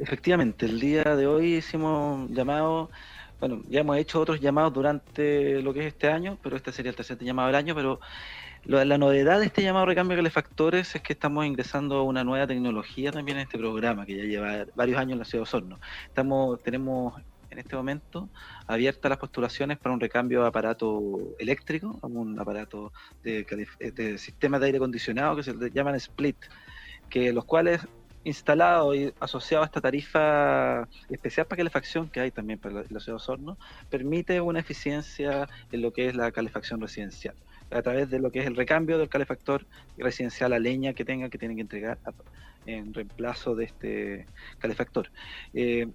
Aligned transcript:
Efectivamente, 0.00 0.66
el 0.66 0.80
día 0.80 1.02
de 1.02 1.26
hoy 1.26 1.54
hicimos 1.54 2.28
un 2.28 2.34
llamado, 2.34 2.90
bueno, 3.40 3.62
ya 3.68 3.80
hemos 3.80 3.96
hecho 3.96 4.20
otros 4.20 4.40
llamados 4.40 4.72
durante 4.72 5.62
lo 5.62 5.72
que 5.72 5.80
es 5.80 5.86
este 5.86 6.08
año, 6.08 6.38
pero 6.42 6.56
este 6.56 6.72
sería 6.72 6.90
el 6.90 6.96
tercer 6.96 7.18
llamado 7.18 7.48
del 7.48 7.56
año, 7.56 7.74
pero 7.74 8.00
la 8.64 8.96
novedad 8.96 9.40
de 9.40 9.46
este 9.46 9.62
llamado 9.62 9.86
recambio 9.86 10.16
de 10.16 10.22
calefactores 10.22 10.94
es 10.94 11.02
que 11.02 11.12
estamos 11.12 11.44
ingresando 11.44 12.02
una 12.04 12.24
nueva 12.24 12.46
tecnología 12.46 13.12
también 13.12 13.36
en 13.38 13.42
este 13.42 13.58
programa, 13.58 14.06
que 14.06 14.16
ya 14.16 14.24
lleva 14.24 14.66
varios 14.74 14.98
años 14.98 15.12
en 15.12 15.18
la 15.18 15.24
ciudad 15.24 15.40
de 15.40 15.42
Osorno. 15.42 15.78
Estamos, 16.06 16.62
tenemos 16.62 17.20
en 17.50 17.58
este 17.58 17.76
momento 17.76 18.28
abiertas 18.66 19.08
las 19.10 19.18
postulaciones 19.18 19.78
para 19.78 19.94
un 19.94 20.00
recambio 20.00 20.42
de 20.42 20.48
aparato 20.48 21.18
eléctrico, 21.38 21.98
un 22.02 22.40
aparato 22.40 22.92
de, 23.22 23.44
de 23.78 24.18
sistema 24.18 24.58
de 24.58 24.66
aire 24.66 24.78
acondicionado 24.78 25.36
que 25.36 25.42
se 25.42 25.54
llaman 25.70 25.94
split, 25.96 26.36
que 27.10 27.32
los 27.32 27.44
cuales 27.44 27.86
instalado 28.24 28.94
y 28.94 29.12
asociado 29.20 29.62
a 29.62 29.66
esta 29.66 29.80
tarifa 29.80 30.88
especial 31.10 31.46
para 31.46 31.58
calefacción 31.58 32.08
que 32.08 32.20
hay 32.20 32.30
también 32.30 32.58
para 32.58 32.74
la, 32.74 32.84
ciudad 32.84 33.06
de 33.06 33.12
Osorno, 33.12 33.58
permite 33.90 34.40
una 34.40 34.60
eficiencia 34.60 35.48
en 35.70 35.82
lo 35.82 35.92
que 35.92 36.08
es 36.08 36.16
la 36.16 36.32
calefacción 36.32 36.80
residencial, 36.80 37.34
a 37.70 37.82
través 37.82 38.10
de 38.10 38.18
lo 38.18 38.32
que 38.32 38.40
es 38.40 38.46
el 38.46 38.56
recambio 38.56 38.98
del 38.98 39.08
calefactor 39.08 39.66
residencial 39.98 40.52
a 40.52 40.58
leña 40.58 40.94
que 40.94 41.04
tenga 41.04 41.28
que 41.28 41.38
tienen 41.38 41.56
que 41.56 41.62
entregar 41.62 41.98
en 42.66 42.94
reemplazo 42.94 43.54
de 43.54 43.64
este 43.64 44.26
calefactor. 44.58 45.10
Eh, 45.52 45.88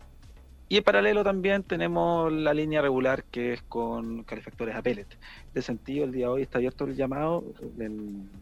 y 0.72 0.77
en 0.77 0.84
paralelo 0.84 1.23
también 1.23 1.64
tenemos 1.64 2.31
la 2.31 2.53
línea 2.53 2.80
regular 2.84 3.23
que 3.23 3.53
es 3.53 3.64
con 3.64 4.23
calefactores 4.23 4.75
a 4.75 4.84
pellet. 4.84 5.08
De 5.52 5.64
sentido, 5.64 6.05
el 6.05 6.11
día 6.11 6.27
de 6.27 6.31
hoy 6.31 6.41
está 6.44 6.59
abierto 6.59 6.86
el 6.86 6.95
llamado, 6.95 7.44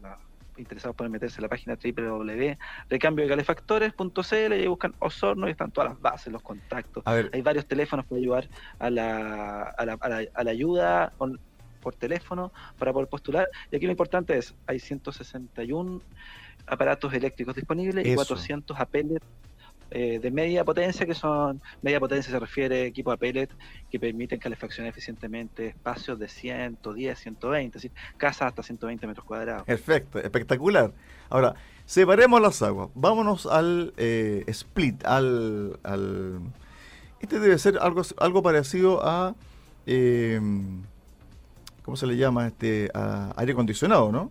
la 0.02 0.18
interesados 0.58 0.96
pueden 0.96 1.12
meterse 1.12 1.38
en 1.38 1.42
la 1.42 1.48
página 1.48 1.76
www.recambiodeCalefactores.cl 1.76 4.54
y 4.54 4.66
buscan 4.66 4.94
Osorno 4.98 5.46
y 5.48 5.52
están 5.52 5.70
todas 5.70 5.90
las 5.90 6.00
bases, 6.00 6.32
los 6.32 6.42
contactos. 6.42 7.04
Hay 7.06 7.42
varios 7.42 7.66
teléfonos 7.66 8.06
para 8.06 8.20
ayudar 8.20 8.48
a 8.78 8.90
la, 8.90 9.62
a 9.62 9.86
la, 9.86 9.98
a 10.34 10.44
la, 10.44 10.50
ayuda 10.50 11.12
por 11.80 11.94
teléfono 11.94 12.52
para 12.78 12.92
poder 12.92 13.08
postular. 13.08 13.48
Y 13.70 13.76
aquí 13.76 13.86
lo 13.86 13.92
importante 13.92 14.36
es, 14.36 14.54
hay 14.66 14.78
161 14.78 16.02
aparatos 16.66 17.14
eléctricos 17.14 17.54
disponibles 17.54 18.06
y 18.06 18.14
400 18.14 18.78
apeles 18.78 19.20
eh, 19.90 20.18
de 20.20 20.30
media 20.30 20.64
potencia, 20.64 21.06
que 21.06 21.14
son, 21.14 21.62
media 21.80 21.98
potencia 21.98 22.30
se 22.30 22.38
refiere 22.38 22.82
a 22.82 22.84
equipos 22.84 23.14
a 23.14 23.16
pellet 23.16 23.48
que 23.90 23.98
permiten 23.98 24.38
calefaccionar 24.38 24.90
eficientemente 24.90 25.68
espacios 25.68 26.18
de 26.18 26.28
110, 26.28 27.18
120, 27.18 27.78
es 27.78 27.82
decir, 27.82 27.96
casas 28.16 28.48
hasta 28.48 28.62
120 28.62 29.06
metros 29.06 29.24
cuadrados. 29.24 29.64
Perfecto, 29.64 30.18
espectacular. 30.18 30.92
Ahora, 31.30 31.54
separemos 31.86 32.40
las 32.40 32.60
aguas, 32.60 32.90
vámonos 32.94 33.46
al 33.46 33.94
eh, 33.96 34.44
split, 34.48 35.04
al, 35.04 35.78
al... 35.82 36.40
Este 37.20 37.40
debe 37.40 37.58
ser 37.58 37.78
algo, 37.80 38.02
algo 38.18 38.42
parecido 38.42 39.00
a... 39.06 39.34
Eh, 39.86 40.40
¿Cómo 41.82 41.96
se 41.96 42.06
le 42.06 42.18
llama? 42.18 42.46
este 42.46 42.90
aire 43.36 43.52
acondicionado, 43.52 44.12
¿no? 44.12 44.30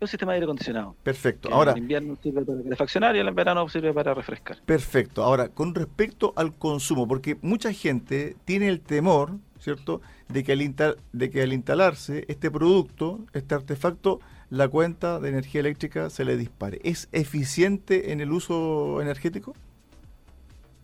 Un 0.00 0.08
sistema 0.08 0.32
de 0.32 0.36
aire 0.36 0.44
acondicionado. 0.44 0.96
Perfecto. 1.02 1.48
Ahora, 1.52 1.72
en 1.72 1.78
invierno 1.78 2.16
sirve 2.22 2.44
para 2.44 2.62
calefaccionar 2.62 3.16
y 3.16 3.20
en 3.20 3.34
verano 3.34 3.68
sirve 3.68 3.92
para 3.92 4.14
refrescar. 4.14 4.58
Perfecto. 4.64 5.22
Ahora, 5.22 5.48
con 5.48 5.74
respecto 5.74 6.32
al 6.36 6.54
consumo, 6.54 7.08
porque 7.08 7.36
mucha 7.42 7.72
gente 7.72 8.36
tiene 8.44 8.68
el 8.68 8.80
temor, 8.80 9.38
¿cierto?, 9.58 10.00
de 10.28 10.44
que 10.44 10.52
al, 10.52 10.96
de 11.12 11.30
que 11.30 11.42
al 11.42 11.52
instalarse 11.52 12.24
este 12.28 12.50
producto, 12.50 13.20
este 13.32 13.54
artefacto, 13.54 14.20
la 14.50 14.68
cuenta 14.68 15.20
de 15.20 15.28
energía 15.28 15.60
eléctrica 15.60 16.10
se 16.10 16.24
le 16.24 16.36
dispare. 16.36 16.80
¿Es 16.84 17.08
eficiente 17.12 18.12
en 18.12 18.20
el 18.20 18.32
uso 18.32 19.00
energético? 19.00 19.54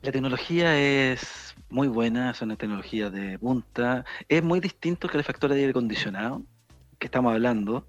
La 0.03 0.13
tecnología 0.13 0.79
es 0.79 1.55
muy 1.71 1.89
buena, 1.89 2.31
es 2.31 2.43
una 2.43 2.57
tecnología 2.57 3.09
de 3.09 3.39
punta. 3.39 4.05
Es 4.29 4.43
muy 4.43 4.61
distinto 4.61 5.09
que 5.09 5.17
el 5.17 5.25
factor 5.25 5.51
de 5.51 5.61
aire 5.61 5.71
acondicionado 5.71 6.43
que 6.99 7.07
estamos 7.07 7.33
hablando 7.33 7.87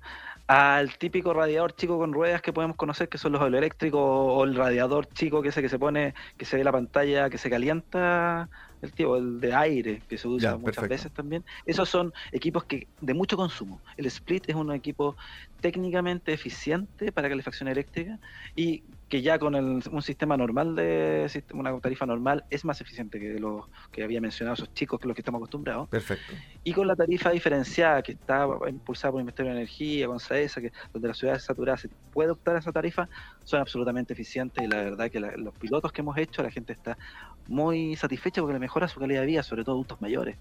al 0.48 0.98
típico 0.98 1.34
radiador 1.34 1.76
chico 1.76 1.98
con 1.98 2.14
ruedas 2.14 2.42
que 2.42 2.54
podemos 2.54 2.78
conocer, 2.78 3.10
que 3.10 3.18
son 3.18 3.32
los 3.34 3.42
eléctricos, 3.42 4.02
o 4.04 4.44
el 4.44 4.56
radiador 4.56 5.08
chico 5.08 5.42
que 5.42 5.50
ese 5.50 5.62
que 5.62 5.70
se 5.70 5.80
pone, 5.80 6.14
que 6.38 6.46
se 6.46 6.58
ve 6.58 6.64
la 6.64 6.72
pantalla, 6.72 7.30
que 7.30 7.38
se 7.38 7.50
calienta 7.50 8.50
el 8.85 8.91
tipo, 8.94 9.18
el 9.18 9.40
de 9.40 9.53
aire, 9.53 10.01
que 10.07 10.18
se 10.18 10.28
usa 10.28 10.57
muchas 10.57 10.88
veces 10.88 11.12
también. 11.12 11.44
Esos 11.66 11.90
son 11.90 12.13
equipos 12.31 12.63
que 12.63 12.88
de 13.01 13.13
mucho 13.13 13.38
consumo. 13.38 13.81
El 13.97 14.06
split 14.06 14.50
es 14.50 14.56
un 14.56 14.72
equipo 14.72 15.16
técnicamente 15.62 16.31
eficiente 16.34 17.12
para 17.12 17.29
calefacción 17.29 17.68
eléctrica 17.68 18.19
y 18.56 18.84
que 19.09 19.22
ya 19.22 19.38
con 19.38 19.56
un 19.56 20.01
sistema 20.01 20.35
normal 20.35 20.75
de 20.75 21.44
una 21.53 21.79
tarifa 21.79 22.06
normal 22.06 22.44
es 22.50 22.66
más 22.66 22.81
eficiente 22.81 23.19
que 23.19 23.40
los 23.40 23.66
que 23.91 24.03
había 24.03 24.19
mencionado 24.19 24.56
esos 24.56 24.73
chicos 24.73 25.00
que 25.00 25.07
los 25.07 25.16
que 25.16 25.22
estamos 25.22 25.40
acostumbrados. 25.40 25.88
Perfecto. 25.90 26.34
Y 26.63 26.73
con 26.73 26.88
la 26.88 26.96
tarifa 26.96 27.29
diferenciada 27.29 28.02
que 28.02 28.13
está 28.13 28.47
impulsada 28.67 29.12
por 29.12 29.22
el 29.22 29.25
Ministerio 29.25 29.52
de 29.52 29.59
Energía, 29.59 30.07
con 30.07 30.19
SAESA, 30.19 30.62
que 30.62 30.72
donde 30.91 31.07
las 31.07 31.17
ciudades 31.17 31.44
saturadas 31.44 31.81
se 31.81 31.90
puede 32.13 32.31
optar 32.31 32.56
a 32.56 32.59
esa 32.59 32.72
tarifa, 32.72 33.07
son 33.46 33.62
absolutamente 33.62 34.14
eficientes 34.14 34.64
y 34.64 34.68
la 34.68 34.78
verdad 34.78 35.10
que 35.10 35.20
los 35.20 35.54
pilotos 35.56 35.92
que 35.94 36.02
hemos 36.02 36.18
hecho, 36.18 36.44
la 36.44 36.52
gente 36.52 36.74
está 36.74 36.98
muy 37.48 37.96
satisfecha 37.96 38.42
porque 38.42 38.54
le 38.54 38.60
mejora 38.60 38.88
su 38.88 39.00
calidad 39.00 39.22
de 39.22 39.28
vida, 39.28 39.44
sobre 39.44 39.64
todo 39.64 39.76
adultos 39.76 40.02
mayores. 40.02 40.36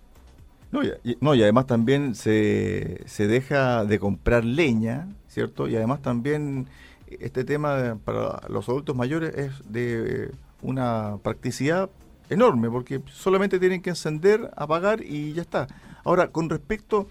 No 0.73 0.83
y, 0.83 1.17
no, 1.21 1.37
y 1.37 1.43
además 1.43 1.67
también 1.67 2.17
se, 2.17 3.03
se 3.07 3.29
deja 3.29 3.85
de 3.85 4.01
comprar 4.01 4.45
leña, 4.45 5.07
¿cierto? 5.29 5.69
Y 5.69 5.77
además 5.77 6.03
también 6.03 6.67
este 7.07 7.45
tema 7.45 7.99
para 8.05 8.41
los 8.49 8.69
adultos 8.69 8.97
mayores 8.97 9.35
es 9.37 9.53
de 9.71 10.33
una 10.63 11.19
practicidad 11.23 11.91
enorme, 12.31 12.71
porque 12.71 13.03
solamente 13.07 13.61
tienen 13.61 13.83
que 13.83 13.91
encender, 13.91 14.51
apagar 14.57 15.03
y 15.03 15.33
ya 15.35 15.43
está. 15.43 15.67
Ahora, 16.05 16.29
con 16.29 16.51
respecto 16.51 17.07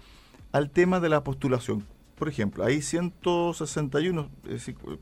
al 0.52 0.70
tema 0.70 1.00
de 1.00 1.08
la 1.08 1.24
postulación, 1.24 1.84
por 2.14 2.28
ejemplo, 2.28 2.64
hay 2.64 2.82
161, 2.82 4.30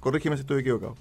corrígeme 0.01 0.37
si 0.37 0.41
estoy 0.41 0.61
equivocado. 0.61 0.95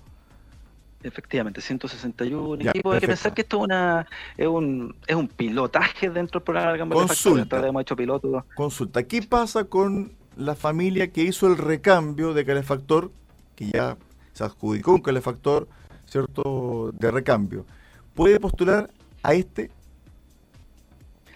Efectivamente, 1.04 1.62
161 1.62 2.70
equipos. 2.70 2.94
Hay 2.94 3.00
que 3.00 3.08
pensar 3.08 3.34
que 3.34 3.42
esto 3.42 3.58
es, 3.58 3.64
una, 3.64 4.06
es, 4.38 4.48
un, 4.48 4.96
es 5.08 5.16
un 5.16 5.28
pilotaje 5.28 6.10
dentro 6.10 6.40
del 6.40 6.46
programa 6.46 6.74
de 6.74 6.80
Consulta. 6.94 7.68
Hemos 7.68 7.82
hecho 7.82 7.96
pilotos. 7.96 8.44
Consulta. 8.56 9.04
¿Qué 9.04 9.24
pasa 9.24 9.64
con 9.64 10.12
la 10.38 10.56
familia 10.56 11.12
que 11.12 11.24
hizo 11.24 11.48
el 11.48 11.58
recambio 11.58 12.34
de 12.34 12.46
calefactor 12.46 13.12
que 13.56 13.70
ya 13.72 13.98
se 14.34 14.44
adjudicó 14.44 14.94
un 14.94 15.02
calefactor, 15.02 15.68
¿cierto?, 16.06 16.92
de 16.94 17.12
recambio, 17.12 17.66
¿puede 18.14 18.40
postular 18.40 18.90
a 19.24 19.34
este? 19.34 19.72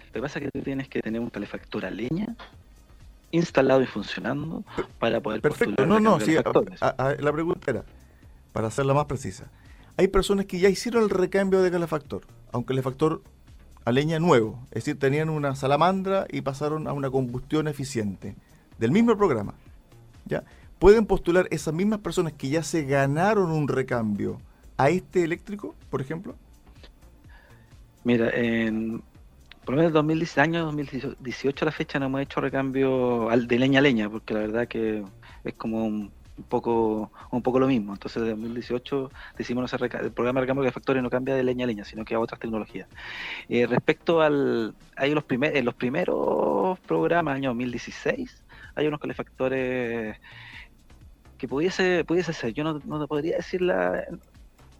Lo 0.06 0.12
que 0.12 0.20
pasa 0.22 0.38
es 0.38 0.46
que 0.46 0.50
tú 0.50 0.64
tienes 0.64 0.88
que 0.88 1.00
tener 1.00 1.20
un 1.20 1.30
calefactor 1.30 1.84
a 1.84 1.90
leña 1.90 2.34
instalado 3.36 3.82
y 3.82 3.86
funcionando 3.86 4.64
para 4.98 5.20
poder 5.20 5.40
Perfecto, 5.40 5.86
no, 5.86 6.00
no, 6.00 6.20
sí, 6.20 6.34
la 6.34 7.32
pregunta 7.32 7.70
era, 7.70 7.84
para 8.52 8.68
hacerla 8.68 8.94
más 8.94 9.06
precisa, 9.06 9.50
hay 9.96 10.08
personas 10.08 10.46
que 10.46 10.58
ya 10.58 10.68
hicieron 10.68 11.04
el 11.04 11.10
recambio 11.10 11.62
de 11.62 11.70
calefactor, 11.70 12.26
a 12.52 12.58
un 12.58 12.64
calefactor 12.64 13.22
a 13.84 13.92
leña 13.92 14.18
nuevo, 14.18 14.58
es 14.70 14.84
decir, 14.84 14.98
tenían 14.98 15.30
una 15.30 15.54
salamandra 15.54 16.26
y 16.30 16.40
pasaron 16.40 16.88
a 16.88 16.92
una 16.92 17.10
combustión 17.10 17.68
eficiente, 17.68 18.34
del 18.78 18.90
mismo 18.90 19.16
programa, 19.16 19.54
¿ya? 20.26 20.44
¿Pueden 20.78 21.06
postular 21.06 21.48
esas 21.50 21.72
mismas 21.72 22.00
personas 22.00 22.34
que 22.34 22.48
ya 22.48 22.62
se 22.62 22.84
ganaron 22.84 23.50
un 23.50 23.68
recambio 23.68 24.38
a 24.76 24.90
este 24.90 25.24
eléctrico, 25.24 25.74
por 25.88 26.02
ejemplo? 26.02 26.36
Mira, 28.04 28.28
en, 28.30 29.02
por 29.66 29.74
lo 29.74 29.78
menos 29.78 29.92
2010, 29.94 30.38
año 30.38 30.64
2018 30.66 31.64
a 31.64 31.66
la 31.66 31.72
fecha 31.72 31.98
no 31.98 32.06
hemos 32.06 32.20
hecho 32.20 32.40
recambio 32.40 33.28
de 33.28 33.58
leña 33.58 33.80
a 33.80 33.82
leña, 33.82 34.08
porque 34.08 34.32
la 34.32 34.40
verdad 34.40 34.68
que 34.68 35.02
es 35.42 35.54
como 35.54 35.84
un, 35.84 36.12
poco 36.48 37.10
un 37.32 37.42
poco 37.42 37.58
lo 37.58 37.66
mismo. 37.66 37.92
Entonces, 37.92 38.22
en 38.22 38.28
2018 38.30 39.10
decimos 39.36 39.72
el 39.72 40.12
programa 40.12 40.38
de 40.38 40.44
recambio 40.44 40.64
de 40.64 40.70
factores 40.70 41.02
no 41.02 41.10
cambia 41.10 41.34
de 41.34 41.42
leña 41.42 41.64
a 41.64 41.66
leña, 41.66 41.84
sino 41.84 42.04
que 42.04 42.14
a 42.14 42.20
otras 42.20 42.38
tecnologías. 42.38 42.86
Eh, 43.48 43.66
respecto 43.66 44.22
al, 44.22 44.72
hay 44.94 45.12
los, 45.12 45.24
en 45.28 45.64
los 45.64 45.74
primeros 45.74 46.78
programas, 46.86 47.34
año 47.34 47.50
2016, 47.50 48.44
hay 48.76 48.86
unos 48.86 49.00
calefactores 49.00 50.16
que 51.38 51.48
pudiese, 51.48 52.04
pudiese 52.04 52.32
ser. 52.32 52.52
Yo 52.52 52.62
no, 52.62 52.80
no 52.84 53.08
podría 53.08 53.38
decir 53.38 53.62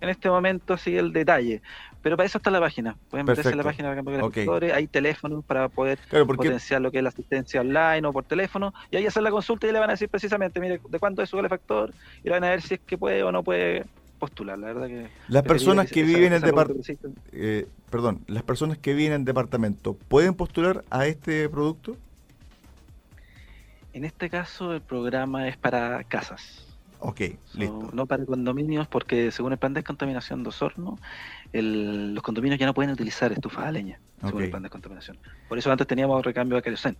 en 0.00 0.08
este 0.08 0.28
momento 0.28 0.74
así 0.74 0.96
el 0.96 1.12
detalle, 1.12 1.62
pero 2.02 2.16
para 2.16 2.26
eso 2.26 2.38
está 2.38 2.50
la 2.50 2.60
página. 2.60 2.96
Pueden 3.10 3.26
meterse 3.26 3.50
en 3.50 3.56
la 3.56 3.64
página 3.64 3.94
de 3.94 4.22
okay. 4.22 4.46
hay 4.70 4.86
teléfonos 4.86 5.44
para 5.44 5.68
poder 5.68 5.98
potenciar 6.08 6.80
lo 6.80 6.90
que 6.90 6.98
es 6.98 7.02
la 7.02 7.08
asistencia 7.08 7.60
online 7.60 8.06
o 8.06 8.12
por 8.12 8.24
teléfono, 8.24 8.72
y 8.90 8.96
ahí 8.96 9.06
hacer 9.06 9.22
la 9.22 9.30
consulta 9.30 9.66
y 9.66 9.72
le 9.72 9.80
van 9.80 9.90
a 9.90 9.94
decir 9.94 10.08
precisamente, 10.08 10.60
mire, 10.60 10.80
de 10.88 10.98
cuánto 10.98 11.22
es 11.22 11.28
su 11.28 11.36
calefactor, 11.36 11.92
y 12.22 12.28
le 12.28 12.30
van 12.30 12.44
a 12.44 12.50
ver 12.50 12.62
si 12.62 12.74
es 12.74 12.80
que 12.80 12.96
puede 12.96 13.22
o 13.22 13.32
no 13.32 13.42
puede 13.42 13.84
postular. 14.18 14.58
La 14.58 14.68
verdad 14.68 14.86
que 14.86 15.08
las 15.28 15.42
personas 15.42 15.90
que, 15.90 16.02
viven 16.02 16.32
en 16.32 16.42
departamento, 16.42 17.10
eh, 17.32 17.66
perdón, 17.90 18.22
las 18.26 18.42
personas 18.42 18.78
que 18.78 18.94
viven 18.94 19.12
en 19.12 19.24
departamento, 19.24 19.94
¿pueden 19.94 20.34
postular 20.34 20.84
a 20.90 21.06
este 21.06 21.48
producto? 21.48 21.96
En 23.92 24.04
este 24.04 24.28
caso 24.28 24.74
el 24.74 24.82
programa 24.82 25.48
es 25.48 25.56
para 25.56 26.04
casas. 26.04 26.65
Ok, 27.08 27.20
listo. 27.54 27.90
no 27.92 28.06
para 28.06 28.26
condominios, 28.26 28.88
porque 28.88 29.30
según 29.30 29.52
el 29.52 29.58
plan 29.58 29.72
de 29.72 29.78
descontaminación 29.78 30.42
de 30.42 30.48
Osorno, 30.48 30.98
los 31.52 32.20
condominios 32.20 32.58
ya 32.58 32.66
no 32.66 32.74
pueden 32.74 32.90
utilizar 32.90 33.30
estufas 33.30 33.64
a 33.64 33.70
leña, 33.70 34.00
según 34.24 34.42
el 34.42 34.50
plan 34.50 34.62
de 34.62 34.66
descontaminación. 34.66 35.16
Por 35.48 35.56
eso 35.56 35.70
antes 35.70 35.86
teníamos 35.86 36.24
recambio 36.24 36.56
de 36.56 36.62
queroseno. 36.62 36.96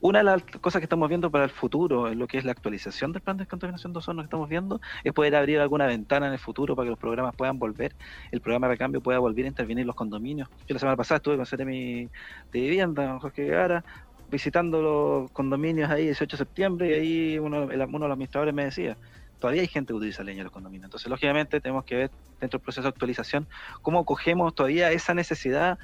Una 0.00 0.20
de 0.20 0.24
las 0.24 0.42
cosas 0.62 0.80
que 0.80 0.84
estamos 0.84 1.10
viendo 1.10 1.30
para 1.30 1.44
el 1.44 1.50
futuro, 1.50 2.08
en 2.08 2.18
lo 2.18 2.26
que 2.26 2.38
es 2.38 2.46
la 2.46 2.52
actualización 2.52 3.12
del 3.12 3.20
plan 3.20 3.36
de 3.36 3.42
descontaminación 3.42 3.92
de 3.92 3.98
Osorno 3.98 4.22
que 4.22 4.28
estamos 4.28 4.48
viendo, 4.48 4.80
es 5.04 5.12
poder 5.12 5.36
abrir 5.36 5.60
alguna 5.60 5.84
ventana 5.84 6.28
en 6.28 6.32
el 6.32 6.38
futuro 6.38 6.74
para 6.74 6.86
que 6.86 6.90
los 6.92 6.98
programas 6.98 7.36
puedan 7.36 7.58
volver, 7.58 7.94
el 8.32 8.40
programa 8.40 8.66
de 8.66 8.72
recambio 8.72 9.02
pueda 9.02 9.18
volver 9.18 9.44
a 9.44 9.48
intervenir 9.48 9.82
en 9.82 9.88
los 9.88 9.96
condominios. 9.96 10.48
Yo 10.68 10.72
la 10.72 10.78
semana 10.78 10.96
pasada 10.96 11.16
estuve 11.16 11.36
con 11.36 11.44
Ceremi 11.44 12.08
de 12.50 12.60
Vivienda, 12.60 13.18
Jorge 13.20 13.44
Guevara, 13.44 13.84
visitando 14.30 14.80
los 14.80 15.30
condominios 15.32 15.90
ahí 15.90 16.04
18 16.04 16.34
de 16.34 16.38
septiembre 16.38 16.88
y 16.88 16.92
ahí 16.94 17.38
uno, 17.38 17.64
uno 17.64 17.68
de 17.68 17.76
los 17.76 18.10
administradores 18.10 18.54
me 18.54 18.64
decía, 18.64 18.96
todavía 19.40 19.62
hay 19.62 19.68
gente 19.68 19.92
que 19.92 19.96
utiliza 19.96 20.22
leña 20.22 20.38
en 20.38 20.44
los 20.44 20.52
condominios. 20.52 20.84
Entonces, 20.86 21.08
lógicamente, 21.08 21.60
tenemos 21.60 21.84
que 21.84 21.96
ver 21.96 22.10
dentro 22.38 22.58
del 22.58 22.64
proceso 22.64 22.82
de 22.82 22.88
actualización 22.88 23.48
cómo 23.82 24.04
cogemos 24.04 24.54
todavía 24.54 24.92
esa 24.92 25.14
necesidad, 25.14 25.78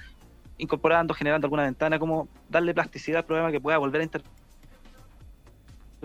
incorporando, 0.59 1.15
generando 1.15 1.47
alguna 1.47 1.65
ventana, 1.65 1.99
cómo 1.99 2.29
darle 2.49 2.75
plasticidad 2.75 3.19
al 3.19 3.25
programa 3.25 3.51
que 3.51 3.61
pueda 3.61 3.79
volver 3.79 4.03
a 4.03 4.05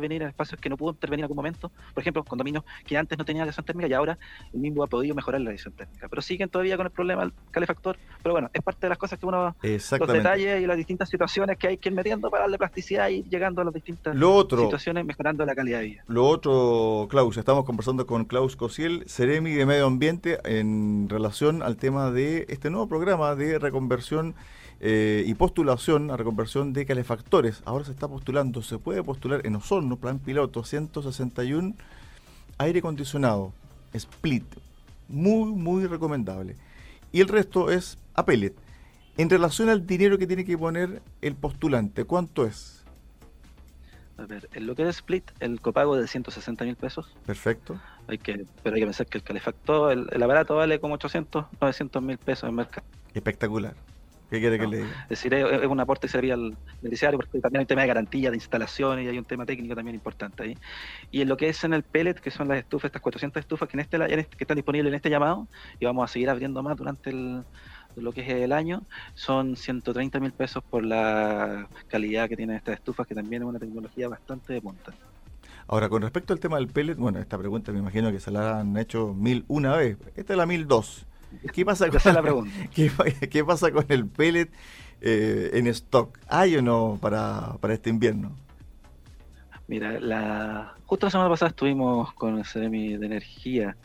intervenir 0.02 0.12
venir 0.12 0.24
a 0.24 0.30
espacios 0.30 0.60
que 0.60 0.70
no 0.70 0.78
pudo 0.78 0.92
intervenir 0.92 1.22
en 1.22 1.26
algún 1.26 1.38
momento. 1.38 1.72
Por 1.94 2.02
ejemplo, 2.02 2.24
condominios 2.24 2.64
que 2.86 2.98
antes 2.98 3.18
no 3.18 3.24
tenían 3.24 3.44
aislación 3.44 3.66
térmica 3.66 3.88
y 3.88 3.94
ahora 3.94 4.18
el 4.54 4.60
mismo 4.60 4.84
ha 4.84 4.88
podido 4.88 5.16
mejorar 5.16 5.42
la 5.42 5.52
aislación 5.52 5.74
térmica. 5.74 6.08
Pero 6.10 6.22
siguen 6.22 6.50
todavía 6.50 6.76
con 6.78 6.86
el 6.88 6.92
problema 6.92 7.22
del 7.22 7.34
calefactor. 7.52 7.98
Pero 8.22 8.34
bueno, 8.34 8.50
es 8.54 8.62
parte 8.62 8.88
de 8.88 8.90
las 8.90 8.98
cosas 8.98 9.20
que 9.20 9.26
uno, 9.26 9.56
los 9.62 10.14
detalles 10.14 10.62
y 10.62 10.66
las 10.66 10.78
distintas 10.78 11.10
situaciones 11.10 11.58
que 11.58 11.68
hay 11.68 11.78
que 11.78 11.90
ir 11.90 11.96
metiendo 11.96 12.30
para 12.30 12.44
darle 12.44 12.58
plasticidad 12.58 13.10
y 13.10 13.24
llegando 13.24 13.62
a 13.62 13.66
las 13.66 13.74
distintas 13.74 14.16
situaciones, 14.16 15.06
mejorando 15.06 15.46
la 15.46 15.56
calidad 15.56 15.80
de 15.80 15.86
vida. 15.86 16.04
Lo 16.08 16.28
otro, 16.28 17.08
Klaus, 17.10 17.38
estamos 17.38 17.66
conversando 17.66 18.06
con 18.06 18.26
Klaus 18.26 18.56
Cosiel, 18.56 19.04
Ceremi 19.08 19.52
de 19.54 19.66
Medio 19.66 19.86
Ambiente, 19.86 20.40
en 20.44 21.08
relación 21.10 21.62
al 21.62 21.78
tema 21.78 22.12
de 22.12 22.46
este 22.50 22.70
nuevo 22.70 22.88
programa 22.88 23.36
de 23.36 23.60
reconversión 23.60 24.36
eh, 24.84 25.24
y 25.28 25.36
postulación 25.36 26.10
a 26.10 26.18
reconversión 26.18 26.74
de 26.74 26.88
calefactores. 26.88 27.62
Ahora 27.66 27.86
se 27.86 27.92
está 27.92 28.08
postulando, 28.08 28.64
se 28.64 28.80
puede 28.80 29.04
postular 29.04 29.46
en 29.46 29.56
Osorno, 29.56 29.96
plan 29.98 30.18
piloto 30.18 30.64
161, 30.64 31.76
aire 32.58 32.80
acondicionado, 32.80 33.54
split, 33.94 34.44
muy, 35.08 35.52
muy 35.52 35.86
recomendable. 35.86 36.56
Y 37.12 37.22
el 37.22 37.28
resto 37.28 37.70
es 37.70 38.00
a 38.16 38.26
pellet. 38.26 38.56
En 39.18 39.30
relación 39.30 39.70
al 39.70 39.86
dinero 39.86 40.18
que 40.18 40.26
tiene 40.26 40.46
que 40.46 40.58
poner 40.58 41.04
el 41.22 41.36
postulante, 41.36 42.06
¿cuánto 42.06 42.48
es? 42.48 42.84
A 44.18 44.26
ver, 44.26 44.50
en 44.54 44.66
lo 44.66 44.76
que 44.76 44.82
es 44.82 44.90
split, 44.90 45.30
el 45.42 45.62
copago 45.62 45.96
de 45.96 46.08
160 46.08 46.66
mil 46.66 46.76
pesos. 46.76 47.16
Perfecto. 47.28 47.80
Hay 48.08 48.18
que, 48.18 48.48
pero 48.64 48.76
hay 48.76 48.82
que 48.82 48.88
pensar 48.88 49.06
que 49.06 49.20
el 49.20 49.24
calefactor, 49.24 49.92
el, 49.92 50.08
el 50.12 50.24
aparato 50.24 50.56
vale 50.56 50.80
como 50.80 50.96
800, 50.96 51.46
900 51.62 52.02
mil 52.02 52.18
pesos 52.18 52.50
en 52.50 52.56
mercado. 52.56 52.88
Espectacular. 53.14 53.76
¿Qué 54.32 54.40
quiere 54.40 54.58
que 54.58 54.66
le 54.66 54.78
diga? 54.78 54.90
Es 55.04 55.10
decir, 55.10 55.34
es, 55.34 55.66
un 55.68 55.78
aporte 55.82 56.08
que 56.08 56.14
sería 56.14 56.36
al 56.36 56.56
beneficiario, 56.82 57.20
porque 57.20 57.42
también 57.42 57.60
hay 57.60 57.64
un 57.64 57.68
tema 57.68 57.82
de 57.82 57.88
garantía 57.90 58.32
de 58.32 58.38
instalaciones 58.38 59.04
y 59.04 59.10
hay 59.10 59.18
un 59.18 59.26
tema 59.26 59.46
técnico 59.46 59.76
también 59.76 59.94
importante 59.94 60.44
ahí. 60.44 60.58
Y 61.12 61.22
en 61.22 61.28
lo 61.28 61.36
que 61.36 61.50
es 61.50 61.62
en 61.66 61.74
el 61.74 61.84
pellet, 61.84 62.14
que 62.14 62.32
son 62.32 62.48
las 62.48 62.58
estufas, 62.58 62.86
estas 62.86 63.02
400 63.02 63.42
estufas 63.42 63.68
que, 63.68 63.76
en 63.76 63.82
este, 63.82 63.98
este, 63.98 64.38
que 64.38 64.46
están 64.46 64.56
disponibles 64.56 64.90
en 64.90 64.96
este 64.96 65.10
llamado, 65.10 65.50
y 65.82 65.86
vamos 65.86 66.10
a 66.10 66.14
seguir 66.14 66.30
abriendo 66.30 66.64
más 66.64 66.78
durante 66.78 67.10
el, 67.10 67.44
lo 67.98 68.14
que 68.14 68.22
es 68.22 68.30
el 68.30 68.54
año, 68.54 68.84
son 69.16 69.58
130 69.58 70.22
mil 70.22 70.32
pesos 70.32 70.64
por 70.64 70.86
la 70.86 71.68
calidad 71.90 72.30
que 72.30 72.38
tienen 72.38 72.56
estas 72.56 72.76
estufas, 72.76 73.06
que 73.08 73.16
también 73.16 73.42
es 73.42 73.50
una 73.50 73.60
tecnología 73.60 74.08
bastante 74.08 74.54
de 74.54 74.62
punta. 74.62 74.94
Ahora, 75.68 75.90
con 75.90 76.02
respecto 76.04 76.32
al 76.32 76.40
tema 76.40 76.56
del 76.56 76.70
pellet, 76.70 76.96
bueno, 76.96 77.20
esta 77.20 77.38
pregunta 77.38 77.74
me 77.74 77.80
imagino 77.80 78.14
que 78.14 78.22
se 78.22 78.32
la 78.32 78.62
han 78.62 78.78
hecho 78.78 79.14
mil 79.14 79.44
una 79.50 79.76
vez. 79.76 79.98
Esta 80.16 80.32
es 80.32 80.38
la 80.38 80.46
mil 80.46 80.70
dos. 80.70 81.06
¿Qué 81.54 81.66
pasa 81.66 81.90
con, 81.90 82.14
la 82.14 82.22
pregunta. 82.22 82.52
¿qué, 83.30 83.44
pasa 83.44 83.72
con 83.72 83.86
el 83.90 84.06
pellet 84.06 84.50
eh, 85.02 85.52
en 85.54 85.68
stock? 85.68 86.18
¿Hay 86.28 86.56
o 86.56 86.62
no 86.62 86.98
para, 87.02 87.58
este 87.70 87.90
invierno? 87.90 88.36
Mira, 89.68 90.00
la, 90.00 90.76
justo 90.86 91.06
la 91.06 91.12
semana 91.12 91.30
pasada 91.30 91.50
estuvimos 91.50 92.14
con 92.14 92.38
el 92.38 92.46
CEREMI 92.46 92.98
de 92.98 93.06
Energía 93.06 93.78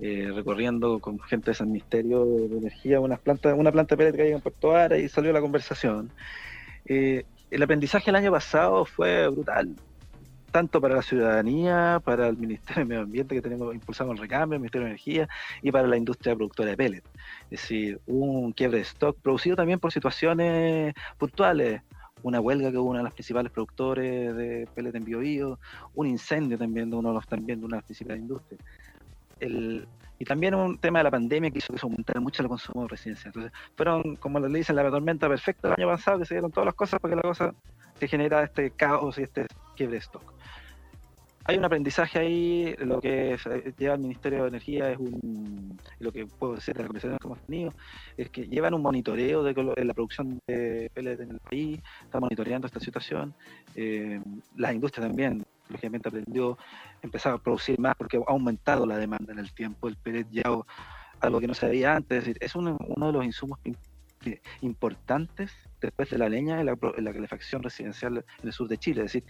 eh, 0.00 0.30
recorriendo 0.34 0.98
con 0.98 1.18
gente 1.20 1.50
de 1.50 1.54
San 1.54 1.72
Misterio 1.72 2.24
de 2.24 2.58
Energía 2.58 3.00
unas 3.00 3.18
plantas, 3.18 3.54
una 3.56 3.72
planta 3.72 3.94
de 3.94 3.98
pellet 3.98 4.16
que 4.16 4.22
hay 4.22 4.32
en 4.32 4.40
Puerto 4.40 4.74
Ara 4.74 4.98
y 4.98 5.08
salió 5.08 5.32
la 5.32 5.40
conversación. 5.40 6.10
Eh, 6.86 7.24
el 7.50 7.62
aprendizaje 7.62 8.10
el 8.10 8.16
año 8.16 8.30
pasado 8.30 8.84
fue 8.84 9.28
brutal 9.28 9.76
tanto 10.50 10.80
para 10.80 10.96
la 10.96 11.02
ciudadanía, 11.02 12.00
para 12.04 12.28
el 12.28 12.36
Ministerio 12.36 12.80
de 12.80 12.88
Medio 12.88 13.02
Ambiente 13.02 13.34
que 13.34 13.42
tenemos 13.42 13.74
impulsamos 13.74 14.14
el 14.14 14.20
recambio, 14.20 14.56
el 14.56 14.60
Ministerio 14.60 14.86
de 14.86 14.90
Energía 14.92 15.28
y 15.62 15.70
para 15.70 15.86
la 15.86 15.96
industria 15.96 16.34
productora 16.34 16.70
de 16.70 16.76
pellet. 16.76 17.04
Es 17.50 17.62
decir, 17.62 18.00
un 18.06 18.52
quiebre 18.52 18.78
de 18.78 18.82
stock 18.84 19.16
producido 19.20 19.56
también 19.56 19.78
por 19.78 19.92
situaciones 19.92 20.94
puntuales, 21.18 21.82
una 22.22 22.40
huelga 22.40 22.70
que 22.70 22.78
hubo 22.78 22.90
una 22.90 22.98
de 22.98 23.04
las 23.04 23.14
principales 23.14 23.50
productores 23.52 24.36
de 24.36 24.68
pellet 24.74 24.94
en 24.94 25.04
Biobío, 25.04 25.58
un 25.94 26.06
incendio 26.06 26.58
también 26.58 26.90
de 26.90 26.96
uno 26.96 27.08
de 27.10 27.14
los 27.14 27.26
también 27.26 27.60
de 27.60 27.66
una 27.66 27.76
de 27.76 27.80
las 27.80 27.86
principales 27.86 28.20
industrias. 28.20 28.60
y 30.18 30.24
también 30.26 30.54
un 30.54 30.76
tema 30.76 30.98
de 30.98 31.04
la 31.04 31.10
pandemia 31.10 31.50
que 31.50 31.58
hizo 31.58 31.72
que 31.72 31.78
se 31.78 31.86
aumentara 31.86 32.20
mucho 32.20 32.42
el 32.42 32.48
consumo 32.48 32.82
de 32.82 32.88
residencia. 32.88 33.28
Entonces, 33.28 33.52
fueron, 33.74 34.16
como 34.16 34.38
le 34.38 34.58
dicen, 34.58 34.76
la 34.76 34.90
tormenta 34.90 35.28
perfecta 35.28 35.68
el 35.68 35.74
año 35.78 35.88
pasado, 35.88 36.18
que 36.18 36.26
se 36.26 36.34
dieron 36.34 36.50
todas 36.50 36.66
las 36.66 36.74
cosas 36.74 37.00
para 37.00 37.12
que 37.12 37.16
la 37.16 37.22
cosa 37.22 37.54
se 37.98 38.08
genera 38.08 38.42
este 38.42 38.70
caos 38.70 39.18
y 39.18 39.22
este 39.22 39.46
stock. 39.98 40.34
Hay 41.44 41.56
un 41.56 41.64
aprendizaje 41.64 42.18
ahí, 42.18 42.74
lo 42.78 43.00
que 43.00 43.36
lleva 43.78 43.94
el 43.94 44.00
Ministerio 44.00 44.42
de 44.42 44.48
Energía 44.48 44.92
es 44.92 44.98
un, 44.98 45.78
lo 45.98 46.12
que 46.12 46.26
puedo 46.26 46.54
decir 46.54 46.74
de 46.74 46.82
la 46.82 46.88
conversación 46.88 47.18
que 47.18 47.26
hemos 47.26 47.40
tenido, 47.40 47.72
es 48.16 48.28
que 48.28 48.46
llevan 48.46 48.74
un 48.74 48.82
monitoreo 48.82 49.42
de 49.42 49.84
la 49.84 49.94
producción 49.94 50.38
de 50.46 50.90
pellets 50.92 51.20
en 51.22 51.30
el 51.30 51.40
país, 51.40 51.80
están 52.04 52.20
monitoreando 52.20 52.66
esta 52.66 52.78
situación, 52.78 53.34
eh, 53.74 54.20
la 54.56 54.72
industria 54.72 55.06
también, 55.06 55.42
lógicamente 55.70 56.08
aprendió, 56.08 56.58
empezar 57.00 57.32
a 57.32 57.38
producir 57.38 57.80
más 57.80 57.96
porque 57.96 58.18
ha 58.18 58.30
aumentado 58.30 58.84
la 58.84 58.98
demanda 58.98 59.32
en 59.32 59.38
el 59.38 59.52
tiempo, 59.52 59.88
el 59.88 59.96
pellet 59.96 60.26
ya 60.30 60.42
algo 61.20 61.40
que 61.40 61.46
no 61.46 61.54
se 61.54 61.66
veía 61.66 61.96
antes, 61.96 62.18
es 62.18 62.24
decir, 62.26 62.38
es 62.40 62.54
uno 62.54 62.76
de 62.78 63.12
los 63.12 63.24
insumos 63.24 63.58
importantes 64.60 65.52
después 65.80 66.10
de 66.10 66.18
la 66.18 66.28
leña 66.28 66.60
en 66.60 66.66
la, 66.66 67.12
calefacción 67.12 67.62
residencial 67.62 68.18
en 68.18 68.46
el 68.46 68.52
sur 68.52 68.68
de 68.68 68.78
Chile. 68.78 69.04
Es 69.04 69.12
decir, 69.12 69.24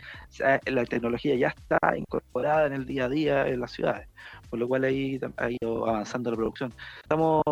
la 0.66 0.84
tecnología 0.84 1.34
ya 1.36 1.48
está 1.48 1.78
incorporada 1.96 2.66
en 2.66 2.72
el 2.72 2.86
día 2.86 3.04
a 3.04 3.08
día 3.08 3.48
en 3.48 3.60
las 3.60 3.72
ciudades, 3.72 4.08
por 4.48 4.58
lo 4.58 4.68
cual 4.68 4.84
ahí 4.84 5.20
ha 5.36 5.50
ido 5.50 5.88
avanzando 5.88 6.30
la 6.30 6.36
producción. 6.36 6.72
Estamos 7.02 7.42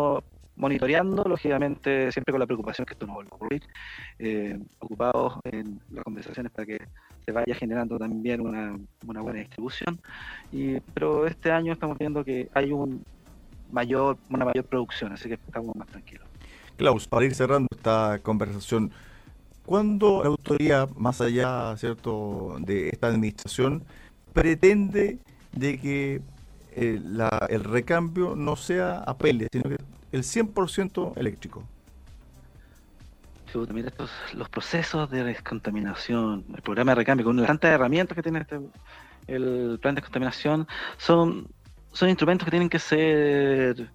monitoreando, 0.59 1.23
lógicamente, 1.23 2.11
siempre 2.11 2.33
con 2.33 2.39
la 2.39 2.45
preocupación 2.45 2.85
que 2.85 2.93
esto 2.93 3.07
no 3.07 3.13
vuelva 3.13 3.31
a 3.31 3.35
ocurrir, 3.35 3.63
eh, 4.19 4.59
ocupados 4.79 5.39
en 5.45 5.79
las 5.89 6.03
conversaciones 6.03 6.51
para 6.51 6.65
que 6.65 6.79
se 7.25 7.31
vaya 7.31 7.55
generando 7.55 7.97
también 7.97 8.41
una, 8.41 8.77
buena 9.05 9.39
distribución. 9.39 9.99
Y, 10.51 10.81
pero 10.93 11.25
este 11.25 11.51
año 11.51 11.71
estamos 11.71 11.97
viendo 11.97 12.25
que 12.25 12.49
hay 12.53 12.71
una 12.73 12.99
mayor 13.71 14.17
producción, 14.69 15.13
así 15.13 15.29
que 15.29 15.35
estamos 15.35 15.73
más 15.77 15.87
tranquilos. 15.87 16.28
Klaus, 16.79 17.07
para 17.07 17.25
ir 17.25 17.35
cerrando 17.35 17.67
esta 17.75 18.19
conversación, 18.23 18.91
¿cuándo 19.65 20.23
la 20.23 20.29
autoría, 20.29 20.87
más 20.95 21.19
allá 21.19 21.75
cierto 21.75 22.55
de 22.61 22.87
esta 22.87 23.07
administración, 23.07 23.83
pretende 24.31 25.19
de 25.51 25.77
que 25.77 26.21
eh, 26.71 27.01
el 27.49 27.63
recambio 27.65 28.33
no 28.37 28.55
sea 28.55 28.99
a 28.99 29.17
pele, 29.17 29.49
sino 29.51 29.69
que 29.69 29.75
el 30.13 30.23
100% 30.23 31.17
eléctrico? 31.17 31.65
Mira, 33.73 33.89
estos, 33.89 34.09
los 34.33 34.47
procesos 34.47 35.09
de 35.11 35.25
descontaminación, 35.25 36.45
el 36.55 36.61
programa 36.61 36.91
de 36.91 36.95
recambio, 36.95 37.25
con 37.25 37.35
las 37.35 37.47
tantas 37.47 37.71
herramientas 37.71 38.15
que 38.15 38.23
tiene 38.23 38.39
este, 38.39 38.57
el 39.27 39.79
plan 39.81 39.95
de 39.95 40.01
descontaminación, 40.01 40.65
son, 40.97 41.45
son 41.91 42.07
instrumentos 42.07 42.45
que 42.45 42.51
tienen 42.51 42.69
que 42.69 42.79
ser 42.79 43.89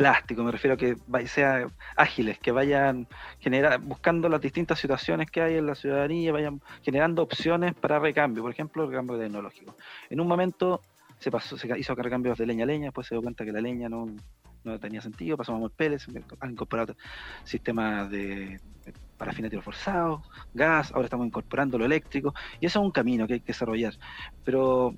plástico, 0.00 0.42
me 0.42 0.50
refiero 0.50 0.76
a 0.76 0.78
que 0.78 0.96
sean 1.26 1.70
ágiles, 1.94 2.38
que 2.38 2.52
vayan 2.52 3.06
generar, 3.38 3.78
buscando 3.80 4.30
las 4.30 4.40
distintas 4.40 4.78
situaciones 4.78 5.30
que 5.30 5.42
hay 5.42 5.58
en 5.58 5.66
la 5.66 5.74
ciudadanía, 5.74 6.32
vayan 6.32 6.62
generando 6.82 7.22
opciones 7.22 7.74
para 7.74 7.98
recambio, 7.98 8.42
por 8.42 8.50
ejemplo, 8.50 8.86
recambio 8.86 9.18
tecnológico. 9.18 9.76
En 10.08 10.18
un 10.22 10.26
momento 10.26 10.80
se 11.18 11.30
pasó, 11.30 11.58
se 11.58 11.78
hizo 11.78 11.94
recambios 11.94 12.38
de 12.38 12.46
leña 12.46 12.64
a 12.64 12.66
leña, 12.68 12.84
después 12.86 13.08
se 13.08 13.14
dio 13.14 13.20
cuenta 13.20 13.44
que 13.44 13.52
la 13.52 13.60
leña 13.60 13.90
no, 13.90 14.06
tenía 14.80 15.02
sentido, 15.02 15.36
pasamos 15.36 15.62
al 15.62 15.70
pellets, 15.70 16.08
han 16.40 16.50
incorporado 16.52 16.96
sistemas 17.44 18.10
de 18.10 18.58
parafinetero 19.18 19.60
forzado, 19.60 20.22
gas, 20.54 20.92
ahora 20.92 21.08
estamos 21.08 21.26
incorporando 21.26 21.76
lo 21.76 21.84
eléctrico, 21.84 22.32
y 22.58 22.64
eso 22.64 22.80
es 22.80 22.86
un 22.86 22.90
camino 22.90 23.26
que 23.26 23.34
hay 23.34 23.40
que 23.40 23.52
desarrollar. 23.52 23.92
Pero 24.44 24.94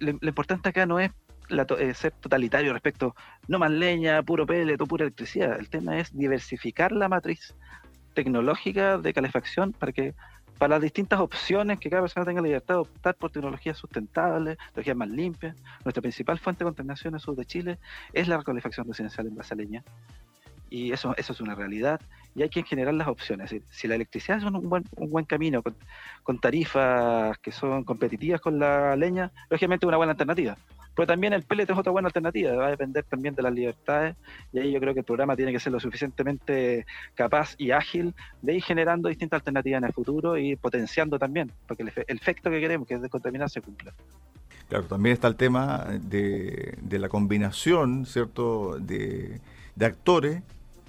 lo 0.00 0.28
importante 0.28 0.70
acá 0.70 0.86
no 0.86 0.98
es 0.98 1.10
eh, 1.50 1.94
ser 1.94 2.12
totalitario 2.12 2.72
respecto, 2.72 3.14
no 3.46 3.58
más 3.58 3.70
leña, 3.70 4.22
puro 4.22 4.46
pellet 4.46 4.80
o 4.80 4.86
pura 4.86 5.04
electricidad. 5.04 5.58
El 5.58 5.68
tema 5.68 5.98
es 5.98 6.16
diversificar 6.16 6.92
la 6.92 7.08
matriz 7.08 7.54
tecnológica 8.14 8.98
de 8.98 9.12
calefacción 9.12 9.72
para 9.72 9.92
que 9.92 10.14
para 10.58 10.74
las 10.74 10.82
distintas 10.82 11.20
opciones 11.20 11.78
que 11.78 11.88
cada 11.88 12.02
persona 12.02 12.26
tenga 12.26 12.40
la 12.40 12.48
libertad 12.48 12.74
de 12.74 12.80
optar 12.80 13.14
por 13.14 13.30
tecnologías 13.30 13.78
sustentables, 13.78 14.58
tecnologías 14.58 14.96
más 14.96 15.08
limpias. 15.08 15.56
Nuestra 15.84 16.02
principal 16.02 16.38
fuente 16.38 16.64
de 16.64 16.70
contaminación 16.70 17.12
en 17.12 17.14
el 17.14 17.20
sur 17.20 17.36
de 17.36 17.46
Chile 17.46 17.78
es 18.12 18.26
la 18.26 18.38
recolección 18.38 18.86
residencial 18.86 19.28
en 19.28 19.36
base 19.36 19.54
a 19.54 19.56
leña. 19.56 19.84
Y 20.68 20.92
eso, 20.92 21.14
eso 21.16 21.32
es 21.32 21.40
una 21.40 21.54
realidad 21.54 22.00
y 22.34 22.42
hay 22.42 22.50
que 22.50 22.62
generar 22.62 22.94
las 22.94 23.08
opciones. 23.08 23.54
Si 23.70 23.88
la 23.88 23.94
electricidad 23.94 24.38
es 24.38 24.44
un 24.44 24.68
buen, 24.68 24.84
un 24.96 25.10
buen 25.10 25.24
camino 25.24 25.62
con, 25.62 26.38
tarifas 26.38 27.38
que 27.38 27.52
son 27.52 27.84
competitivas 27.84 28.40
con 28.40 28.58
la 28.58 28.94
leña, 28.96 29.32
lógicamente 29.48 29.86
es 29.86 29.88
una 29.88 29.96
buena 29.96 30.12
alternativa. 30.12 30.56
Pero 30.98 31.06
también 31.06 31.32
el 31.32 31.44
pellet 31.44 31.70
es 31.70 31.78
otra 31.78 31.92
buena 31.92 32.08
alternativa, 32.08 32.56
va 32.56 32.66
a 32.66 32.70
depender 32.70 33.04
también 33.04 33.32
de 33.36 33.40
las 33.40 33.52
libertades 33.52 34.16
y 34.52 34.58
ahí 34.58 34.72
yo 34.72 34.80
creo 34.80 34.94
que 34.94 34.98
el 34.98 35.06
programa 35.06 35.36
tiene 35.36 35.52
que 35.52 35.60
ser 35.60 35.72
lo 35.72 35.78
suficientemente 35.78 36.86
capaz 37.14 37.54
y 37.56 37.70
ágil 37.70 38.16
de 38.42 38.54
ir 38.56 38.64
generando 38.64 39.08
distintas 39.08 39.38
alternativas 39.38 39.78
en 39.78 39.84
el 39.84 39.92
futuro 39.92 40.36
y 40.36 40.56
potenciando 40.56 41.16
también, 41.16 41.52
porque 41.68 41.84
el, 41.84 42.16
efecto 42.18 42.50
que 42.50 42.58
queremos, 42.58 42.88
que 42.88 42.94
es 42.94 43.00
descontaminar, 43.00 43.48
se 43.48 43.60
cumpla. 43.60 43.94
Claro, 44.68 44.86
también 44.86 45.12
está 45.12 45.28
el 45.28 45.36
tema 45.36 45.86
de, 46.00 46.76
la 46.90 47.08
combinación, 47.08 48.04
¿cierto?, 48.04 48.80
de, 48.80 49.40
actores 49.80 50.42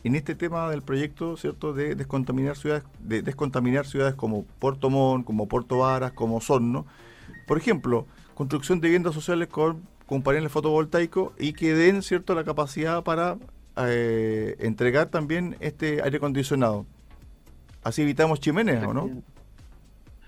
en 0.04 0.16
este 0.16 0.34
tema 0.34 0.72
del 0.72 0.82
proyecto, 0.82 1.38
¿cierto?, 1.38 1.72
de 1.72 1.94
descontaminar 1.94 2.58
ciudades, 2.58 2.84
de 2.98 3.22
descontaminar 3.22 3.86
ciudades 3.86 4.16
como 4.16 4.44
Puerto 4.58 4.90
Montt, 4.90 5.24
como 5.28 5.48
Puerto 5.48 5.78
Varas, 5.78 6.14
como 6.14 6.38
Osorno. 6.38 6.88
Por 7.46 7.60
ejemplo, 7.60 8.08
construcción 8.34 8.82
de 8.82 8.88
viviendas 8.88 9.14
sociales 9.14 9.50
con, 9.50 9.84
con 10.10 10.24
paneles 10.24 10.52
fotovoltaicos 10.52 11.34
y 11.38 11.54
que 11.54 11.76
den, 11.76 12.02
¿cierto?, 12.02 12.34
la 12.34 12.44
capacidad 12.44 13.04
para 13.04 13.38
eh, 13.78 14.56
entregar 14.58 15.10
también 15.10 15.56
este 15.60 16.02
aire 16.02 16.18
acondicionado. 16.18 16.88
Así 17.84 18.02
evitamos 18.02 18.40
chimeneas, 18.40 18.88
¿o 18.88 18.94
no? 18.96 19.12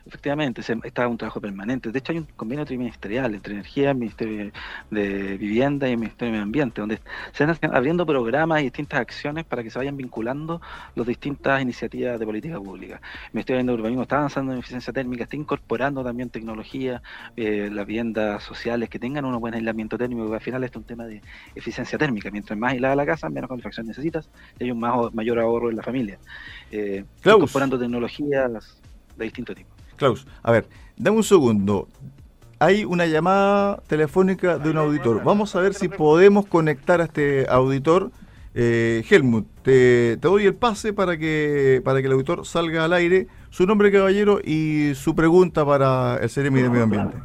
Efectivamente, 0.05 0.61
está 0.83 1.07
un 1.07 1.17
trabajo 1.17 1.39
permanente. 1.39 1.91
De 1.91 1.99
hecho, 1.99 2.11
hay 2.11 2.19
un 2.19 2.27
convenio 2.35 2.65
triministerial 2.65 3.33
entre 3.35 3.53
Energía, 3.53 3.91
el 3.91 3.97
Ministerio 3.97 4.51
de 4.89 5.37
Vivienda 5.37 5.87
y 5.87 5.91
el 5.91 5.97
Ministerio 5.97 6.27
de 6.27 6.31
Medio 6.31 6.43
Ambiente, 6.43 6.81
donde 6.81 6.99
se 7.33 7.43
están 7.43 7.75
abriendo 7.75 8.05
programas 8.05 8.61
y 8.61 8.63
distintas 8.63 8.99
acciones 8.99 9.45
para 9.45 9.63
que 9.63 9.69
se 9.69 9.77
vayan 9.77 9.97
vinculando 9.97 10.61
las 10.95 11.05
distintas 11.05 11.61
iniciativas 11.61 12.19
de 12.19 12.25
política 12.25 12.59
pública. 12.59 12.95
El 13.25 13.33
Ministerio 13.33 13.63
de 13.63 13.73
Urbanismo 13.73 14.03
está 14.03 14.17
avanzando 14.17 14.53
en 14.53 14.59
eficiencia 14.59 14.91
térmica, 14.91 15.23
está 15.23 15.35
incorporando 15.35 16.03
también 16.03 16.29
tecnología, 16.29 17.01
eh, 17.35 17.69
las 17.71 17.85
viviendas 17.85 18.43
sociales 18.43 18.89
que 18.89 18.99
tengan 18.99 19.25
un 19.25 19.39
buen 19.39 19.53
aislamiento 19.53 19.97
térmico, 19.97 20.23
porque 20.23 20.35
al 20.35 20.41
final 20.41 20.63
es 20.63 20.75
un 20.75 20.83
tema 20.83 21.05
de 21.05 21.21
eficiencia 21.55 21.97
térmica. 21.97 22.31
Mientras 22.31 22.57
más 22.57 22.73
aislada 22.73 22.95
la 22.95 23.05
casa, 23.05 23.29
menos 23.29 23.49
calefacción 23.49 23.85
necesitas 23.85 24.29
y 24.59 24.65
hay 24.65 24.71
un 24.71 24.79
mayor 24.79 25.39
ahorro 25.39 25.69
en 25.69 25.75
la 25.75 25.83
familia. 25.83 26.17
Eh, 26.71 27.03
incorporando 27.25 27.77
tecnologías 27.77 28.81
de 29.17 29.23
distinto 29.23 29.53
tipo. 29.53 29.80
Klaus, 30.01 30.25
a 30.41 30.51
ver, 30.51 30.65
dame 30.97 31.17
un 31.17 31.23
segundo. 31.23 31.87
Hay 32.57 32.85
una 32.85 33.05
llamada 33.05 33.83
telefónica 33.85 34.57
de 34.57 34.71
un 34.71 34.77
auditor. 34.77 35.23
Vamos 35.23 35.55
a 35.55 35.61
ver 35.61 35.75
si 35.75 35.89
podemos 35.89 36.47
conectar 36.47 37.01
a 37.01 37.03
este 37.03 37.45
auditor. 37.47 38.09
Eh, 38.55 39.03
Helmut, 39.07 39.45
te, 39.61 40.17
doy 40.17 40.47
el 40.47 40.55
pase 40.55 40.91
para 40.91 41.19
que, 41.19 41.83
para 41.85 42.01
que 42.01 42.07
el 42.07 42.13
auditor 42.13 42.47
salga 42.47 42.83
al 42.83 42.93
aire. 42.93 43.27
Su 43.51 43.67
nombre, 43.67 43.91
caballero, 43.91 44.39
y 44.43 44.93
su 44.95 45.13
pregunta 45.13 45.63
para 45.63 46.17
el 46.17 46.27
CEREMI 46.27 46.63
de 46.63 46.69
Medio 46.69 46.83
Ambiente. 46.83 47.17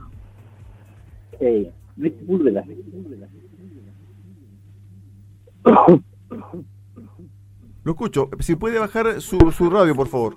Lo 7.85 7.92
escucho. 7.92 8.28
Si 8.40 8.54
puede 8.54 8.78
bajar 8.78 9.23
su, 9.23 9.50
su 9.50 9.71
radio, 9.71 9.95
por 9.95 10.09
favor. 10.09 10.35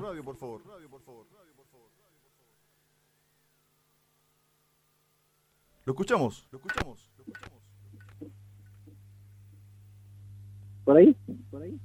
Lo 5.89 5.93
escuchamos, 5.93 6.48
lo 6.51 6.60
escuchamos, 6.60 7.10
lo 7.17 7.24
escuchamos. 7.24 7.60
¿Por 10.86 10.98
ahí? 10.98 11.15
¿Por 11.50 11.63
ahí? 11.63 11.79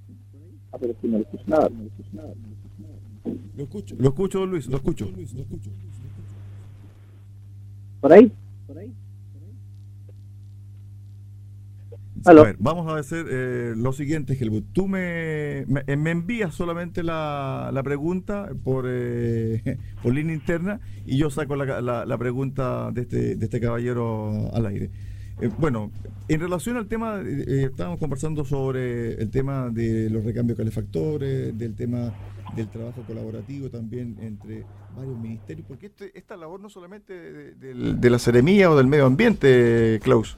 Ah, 0.73 0.77
pero 0.79 0.95
si 1.01 1.09
no 1.09 1.17
lo 1.17 1.25
escucho 1.25 1.45
nada, 1.47 1.71
no 1.71 1.79
lo 1.79 1.87
escucho 1.87 2.11
nada. 2.13 2.35
Lo 3.57 3.65
escucho, 3.65 3.97
lo 3.99 4.09
escucho, 4.11 4.45
Luis, 4.45 4.67
lo 4.67 4.77
escucho. 4.77 5.11
Luis, 5.11 5.33
lo 5.33 5.41
escucho. 5.41 5.71
¿Por 8.03 8.13
ahí? 8.13 8.31
¿Por 8.67 8.77
ahí? 8.77 8.93
A 12.27 12.33
ver, 12.33 12.57
vamos 12.59 12.91
a 12.91 12.97
hacer 12.97 13.27
eh, 13.29 13.75
lo 13.77 13.93
siguiente, 13.93 14.37
Helmut. 14.39 14.65
Tú 14.73 14.89
me, 14.89 15.67
me, 15.67 16.11
envías 16.11 16.55
solamente 16.55 17.03
la, 17.03 17.71
la 17.73 17.83
pregunta 17.83 18.49
por, 18.63 18.87
eh, 18.89 19.79
por 20.03 20.15
línea 20.15 20.35
interna 20.35 20.81
y 21.05 21.19
yo 21.19 21.29
saco 21.29 21.55
la, 21.55 21.81
la, 21.83 22.19
pregunta 22.19 22.91
de 22.93 23.03
este, 23.03 23.37
de 23.37 23.45
este 23.45 23.61
caballero 23.61 24.51
al 24.55 24.67
aire. 24.67 24.91
Eh, 25.41 25.51
bueno, 25.59 25.91
en 26.29 26.41
relación 26.41 26.79
al 26.79 26.87
tema, 26.87 27.21
estábamos 27.21 27.99
conversando 27.99 28.45
sobre 28.45 29.15
el 29.15 29.31
tema 29.31 29.69
de 29.69 30.09
los 30.09 30.25
recambios 30.25 30.57
calefactores, 30.57 31.57
del 31.59 31.75
tema 31.75 32.15
del 32.57 32.69
trabajo 32.69 33.03
colaborativo 33.03 33.69
también 33.69 34.17
entre 34.21 34.65
varios 34.97 35.19
ministerios, 35.19 35.67
porque 35.67 35.87
este, 35.87 36.17
esta 36.17 36.37
labor 36.37 36.61
no 36.61 36.71
solamente 36.71 37.13
de, 37.13 37.75
de 37.75 38.11
la 38.11 38.19
seremía 38.19 38.71
o 38.71 38.77
del 38.77 38.87
medio 38.87 39.05
ambiente, 39.05 40.01
Klaus. 40.03 40.37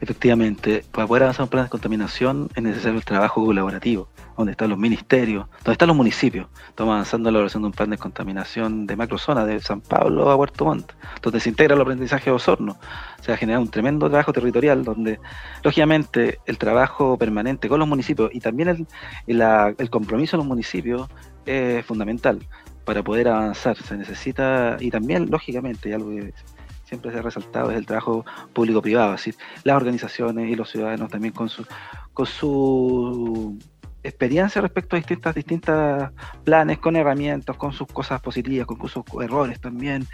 Efectivamente, 0.00 0.82
para 0.92 1.06
poder 1.06 1.24
avanzar 1.24 1.44
un 1.44 1.50
plan 1.50 1.64
de 1.64 1.70
contaminación 1.70 2.48
es 2.54 2.62
necesario 2.62 2.96
el 2.96 3.04
trabajo 3.04 3.44
colaborativo, 3.44 4.08
donde 4.34 4.52
están 4.52 4.70
los 4.70 4.78
ministerios, 4.78 5.46
donde 5.58 5.72
están 5.72 5.88
los 5.88 5.96
municipios. 5.96 6.48
Estamos 6.68 6.94
avanzando 6.94 7.28
en 7.28 7.34
la 7.34 7.38
elaboración 7.38 7.62
de 7.62 7.66
un 7.66 7.72
plan 7.72 7.90
de 7.90 7.98
contaminación 7.98 8.86
de 8.86 8.96
macrozona, 8.96 9.44
de 9.44 9.60
San 9.60 9.82
Pablo 9.82 10.30
a 10.30 10.36
Puerto 10.38 10.64
Montt, 10.64 10.92
donde 11.20 11.38
se 11.38 11.50
integra 11.50 11.74
el 11.74 11.82
aprendizaje 11.82 12.30
de 12.30 12.36
Osorno. 12.36 12.78
Se 13.20 13.30
va 13.30 13.34
a 13.34 13.36
generar 13.36 13.60
un 13.60 13.68
tremendo 13.68 14.08
trabajo 14.08 14.32
territorial, 14.32 14.84
donde, 14.84 15.20
lógicamente, 15.62 16.38
el 16.46 16.56
trabajo 16.56 17.18
permanente 17.18 17.68
con 17.68 17.78
los 17.78 17.88
municipios 17.88 18.30
y 18.32 18.40
también 18.40 18.70
el, 18.70 18.86
el 19.26 19.90
compromiso 19.90 20.36
de 20.36 20.38
los 20.38 20.46
municipios 20.46 21.08
es 21.44 21.84
fundamental 21.84 22.38
para 22.86 23.02
poder 23.02 23.28
avanzar. 23.28 23.76
Se 23.76 23.98
necesita, 23.98 24.78
y 24.80 24.90
también, 24.90 25.30
lógicamente, 25.30 25.90
y 25.90 25.92
algo 25.92 26.08
que 26.08 26.32
siempre 26.90 27.12
se 27.12 27.18
ha 27.18 27.22
resaltado 27.22 27.70
es 27.70 27.78
el 27.78 27.86
trabajo 27.86 28.24
público-privado, 28.52 29.14
es 29.14 29.20
decir, 29.20 29.36
las 29.62 29.76
organizaciones 29.76 30.50
y 30.50 30.56
los 30.56 30.68
ciudadanos 30.70 31.08
también 31.08 31.32
con 31.32 31.48
su, 31.48 31.64
con 32.12 32.26
su 32.26 33.56
experiencia 34.02 34.60
respecto 34.60 34.96
a 34.96 34.98
distintas, 34.98 35.34
distintas 35.34 36.10
planes, 36.42 36.78
con 36.78 36.96
herramientas, 36.96 37.56
con 37.56 37.72
sus 37.72 37.86
cosas 37.86 38.20
positivas, 38.20 38.66
con 38.66 38.88
sus 38.88 39.04
errores 39.22 39.60
también, 39.60 40.04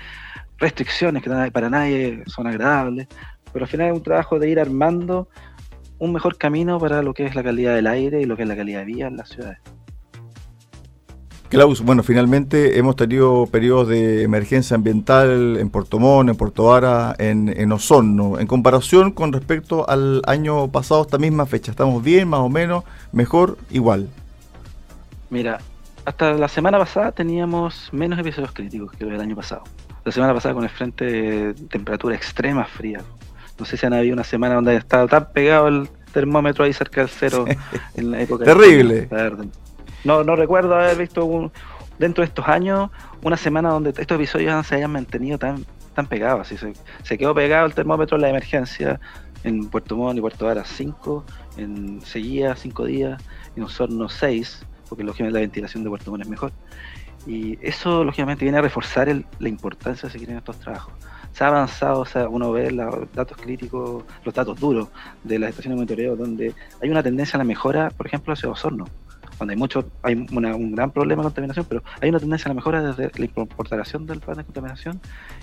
restricciones 0.58 1.22
que 1.22 1.30
para 1.50 1.70
nadie 1.70 2.22
son 2.26 2.46
agradables, 2.46 3.08
pero 3.52 3.64
al 3.64 3.70
final 3.70 3.88
es 3.88 3.94
un 3.94 4.02
trabajo 4.02 4.38
de 4.38 4.50
ir 4.50 4.60
armando 4.60 5.28
un 5.98 6.12
mejor 6.12 6.36
camino 6.36 6.78
para 6.78 7.02
lo 7.02 7.14
que 7.14 7.24
es 7.24 7.34
la 7.34 7.42
calidad 7.42 7.74
del 7.74 7.86
aire 7.86 8.20
y 8.20 8.26
lo 8.26 8.36
que 8.36 8.42
es 8.42 8.48
la 8.48 8.56
calidad 8.56 8.80
de 8.80 8.84
vida 8.84 9.06
en 9.06 9.16
las 9.16 9.30
ciudades. 9.30 9.60
Klaus, 11.48 11.80
bueno, 11.80 12.02
finalmente 12.02 12.76
hemos 12.76 12.96
tenido 12.96 13.46
periodos 13.46 13.88
de 13.88 14.24
emergencia 14.24 14.74
ambiental 14.74 15.56
en 15.58 15.70
Puerto 15.70 16.00
Montt, 16.00 16.30
en 16.30 16.36
Puerto 16.36 16.64
Vara, 16.64 17.14
en, 17.18 17.48
en, 17.48 17.70
Osorno. 17.70 18.40
En 18.40 18.48
comparación 18.48 19.12
con 19.12 19.32
respecto 19.32 19.88
al 19.88 20.22
año 20.26 20.68
pasado, 20.68 21.02
esta 21.02 21.18
misma 21.18 21.46
fecha, 21.46 21.70
¿estamos 21.70 22.02
bien, 22.02 22.28
más 22.28 22.40
o 22.40 22.48
menos, 22.48 22.82
mejor, 23.12 23.58
igual? 23.70 24.08
Mira, 25.30 25.58
hasta 26.04 26.32
la 26.34 26.48
semana 26.48 26.78
pasada 26.78 27.12
teníamos 27.12 27.90
menos 27.92 28.18
episodios 28.18 28.52
críticos 28.52 28.92
que 28.92 29.04
el 29.04 29.20
año 29.20 29.36
pasado. 29.36 29.62
La 30.04 30.12
semana 30.12 30.34
pasada 30.34 30.54
con 30.54 30.64
el 30.64 30.70
frente 30.70 31.04
de 31.04 31.54
temperatura 31.54 32.16
extrema 32.16 32.64
fría. 32.64 33.02
No 33.58 33.64
sé 33.64 33.76
si 33.76 33.86
han 33.86 33.92
habido 33.92 34.14
una 34.14 34.24
semana 34.24 34.56
donde 34.56 34.72
haya 34.72 34.80
estado 34.80 35.08
tan 35.08 35.32
pegado 35.32 35.68
el 35.68 35.88
termómetro 36.12 36.64
ahí 36.64 36.72
cerca 36.72 37.02
del 37.02 37.10
cero 37.10 37.44
en 37.94 38.10
la 38.10 38.20
época. 38.20 38.44
Terrible. 38.44 39.08
No, 40.04 40.24
no 40.24 40.36
recuerdo 40.36 40.74
haber 40.74 40.96
visto 40.96 41.50
dentro 41.98 42.22
de 42.22 42.28
estos 42.28 42.46
años 42.48 42.90
una 43.22 43.36
semana 43.36 43.70
donde 43.70 43.90
estos 43.90 44.16
episodios 44.16 44.66
se 44.66 44.76
hayan 44.76 44.92
mantenido 44.92 45.38
tan, 45.38 45.64
tan 45.94 46.06
pegados. 46.06 46.42
Así 46.42 46.56
se, 46.56 46.74
se 47.02 47.18
quedó 47.18 47.34
pegado 47.34 47.66
el 47.66 47.74
termómetro 47.74 48.16
en 48.16 48.22
la 48.22 48.30
emergencia 48.30 49.00
en 49.44 49.68
Puerto 49.68 49.96
Montt 49.96 50.18
y 50.18 50.20
Puerto 50.20 50.46
Vara 50.46 50.64
5, 50.64 51.24
en 51.56 52.00
Seguía 52.02 52.56
5 52.56 52.84
días, 52.84 53.22
en 53.54 53.62
Osorno 53.62 54.08
6, 54.08 54.66
porque 54.88 55.04
lógicamente 55.04 55.34
la 55.34 55.40
ventilación 55.40 55.84
de 55.84 55.90
Puerto 55.90 56.10
Montt 56.10 56.24
es 56.24 56.28
mejor. 56.28 56.52
Y 57.26 57.58
eso 57.66 58.04
lógicamente 58.04 58.44
viene 58.44 58.58
a 58.58 58.62
reforzar 58.62 59.08
la 59.38 59.48
importancia 59.48 60.08
de 60.08 60.12
seguir 60.12 60.30
en 60.30 60.38
estos 60.38 60.58
trabajos. 60.60 60.94
Se 61.32 61.44
ha 61.44 61.48
avanzado, 61.48 62.00
o 62.00 62.06
sea, 62.06 62.28
uno 62.28 62.52
ve 62.52 62.70
los 62.70 63.12
datos 63.12 63.36
críticos, 63.36 64.04
los 64.24 64.34
datos 64.34 64.58
duros 64.58 64.88
de 65.22 65.38
las 65.38 65.50
estaciones 65.50 65.76
de 65.76 65.84
monitoreo, 65.84 66.16
donde 66.16 66.54
hay 66.80 66.88
una 66.88 67.02
tendencia 67.02 67.36
a 67.36 67.38
la 67.38 67.44
mejora, 67.44 67.90
por 67.90 68.06
ejemplo, 68.06 68.32
hacia 68.32 68.48
Osorno 68.48 68.86
donde 69.38 69.54
hay 69.54 69.58
mucho, 69.58 69.90
hay 70.02 70.14
un 70.14 70.74
gran 70.74 70.90
problema 70.90 71.22
de 71.22 71.26
contaminación, 71.26 71.66
pero 71.68 71.82
hay 72.00 72.08
una 72.08 72.18
tendencia 72.18 72.46
a 72.46 72.48
la 72.50 72.54
mejora 72.54 72.82
desde 72.82 73.10
la 73.18 73.24
incorporación 73.24 74.06
del 74.06 74.20
plan 74.20 74.36
de 74.38 74.44
contaminación 74.44 75.00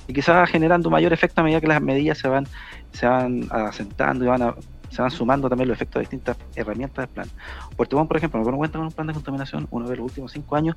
y 0.08 0.14
quizás 0.14 0.50
generando 0.50 0.90
mayor 0.90 1.14
efecto 1.14 1.42
a 1.42 1.44
medida 1.44 1.62
que 1.62 1.68
las 1.68 1.82
medidas 1.82 2.18
se 2.18 2.28
van, 2.28 2.48
se 2.92 3.06
van 3.06 3.48
asentando 3.52 4.26
y 4.26 4.28
van 4.28 4.54
se 4.94 5.02
van 5.02 5.10
sumando 5.10 5.50
también 5.50 5.68
los 5.68 5.76
efectos 5.76 5.96
de 5.96 6.02
distintas 6.02 6.38
herramientas 6.56 7.08
del 7.08 7.08
plan. 7.08 7.28
Puerto 7.76 7.98
Montt, 7.98 8.08
por 8.08 8.18
ejemplo, 8.18 8.40
no 8.44 8.58
cuenta 8.58 8.78
con 8.78 8.86
un 8.86 8.94
plan 8.94 9.08
de 9.08 9.14
contaminación, 9.14 9.68
uno 9.72 9.90
de 9.90 9.96
los 9.96 10.06
últimos 10.06 10.32
cinco 10.32 10.56
años, 10.56 10.76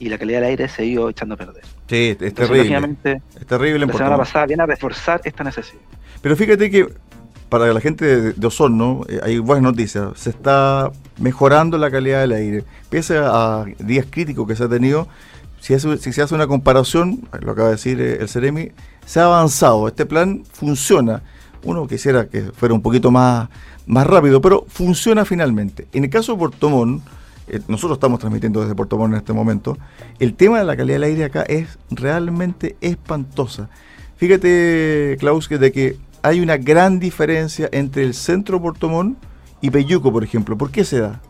y 0.00 0.08
la 0.08 0.18
calidad 0.18 0.40
del 0.40 0.50
aire 0.50 0.68
se 0.68 0.82
ha 0.82 0.84
ido 0.84 1.08
echando 1.08 1.36
a 1.36 1.38
perder. 1.38 1.62
Sí, 1.86 2.16
es 2.18 2.34
terrible. 2.34 3.20
Es 3.38 3.46
terrible 3.46 3.86
la 3.86 3.92
semana 3.92 4.16
pasada 4.16 4.46
viene 4.46 4.64
a 4.64 4.66
reforzar 4.66 5.20
esta 5.22 5.44
necesidad. 5.44 5.80
Pero 6.20 6.34
fíjate 6.34 6.70
que 6.72 6.92
para 7.48 7.72
la 7.72 7.80
gente 7.80 8.32
de, 8.32 8.46
Osorno 8.46 9.02
eh, 9.08 9.20
hay 9.22 9.38
buenas 9.38 9.62
noticias. 9.62 10.18
Se 10.18 10.30
está 10.30 10.90
mejorando 11.18 11.78
la 11.78 11.90
calidad 11.90 12.20
del 12.20 12.32
aire. 12.32 12.64
Pese 12.88 13.18
a 13.18 13.64
días 13.78 14.06
críticos 14.10 14.46
que 14.46 14.56
se 14.56 14.64
ha 14.64 14.68
tenido, 14.68 15.08
si, 15.60 15.78
se 15.78 16.22
hace 16.22 16.34
una 16.34 16.46
comparación, 16.46 17.28
lo 17.40 17.52
acaba 17.52 17.68
de 17.68 17.74
decir 17.74 18.00
eh, 18.00 18.18
el 18.20 18.28
Ceremi, 18.28 18.72
se 19.06 19.20
ha 19.20 19.26
avanzado. 19.26 19.86
Este 19.86 20.06
plan 20.06 20.42
funciona. 20.52 21.22
Uno 21.62 21.86
quisiera 21.86 22.26
que 22.26 22.42
fuera 22.52 22.74
un 22.74 22.82
poquito 22.82 23.12
más, 23.12 23.48
más 23.86 24.06
rápido, 24.06 24.40
pero 24.40 24.66
funciona 24.68 25.24
finalmente. 25.24 25.86
En 25.92 26.02
el 26.02 26.10
caso 26.10 26.32
de 26.32 26.38
Portomón, 26.38 27.02
eh, 27.46 27.60
nosotros 27.68 27.96
estamos 27.96 28.18
transmitiendo 28.18 28.60
desde 28.60 28.74
Portomón 28.74 29.12
en 29.12 29.18
este 29.18 29.32
momento, 29.32 29.78
el 30.18 30.34
tema 30.34 30.58
de 30.58 30.64
la 30.64 30.76
calidad 30.76 30.96
del 30.96 31.04
aire 31.04 31.24
acá 31.24 31.42
es 31.42 31.78
realmente 31.90 32.76
espantosa. 32.80 33.68
Fíjate, 34.16 35.16
Klaus, 35.20 35.48
que 35.48 35.58
de 35.58 35.70
que 35.70 35.96
hay 36.22 36.40
una 36.40 36.56
gran 36.56 36.98
diferencia 36.98 37.68
entre 37.72 38.04
el 38.04 38.14
centro 38.14 38.58
de 38.58 38.62
Portomón 38.62 39.16
y 39.62 39.70
Peyuco, 39.70 40.12
por 40.12 40.22
ejemplo. 40.22 40.58
¿Por 40.58 40.70
qué 40.70 40.84
se 40.84 41.00
da? 41.00 41.20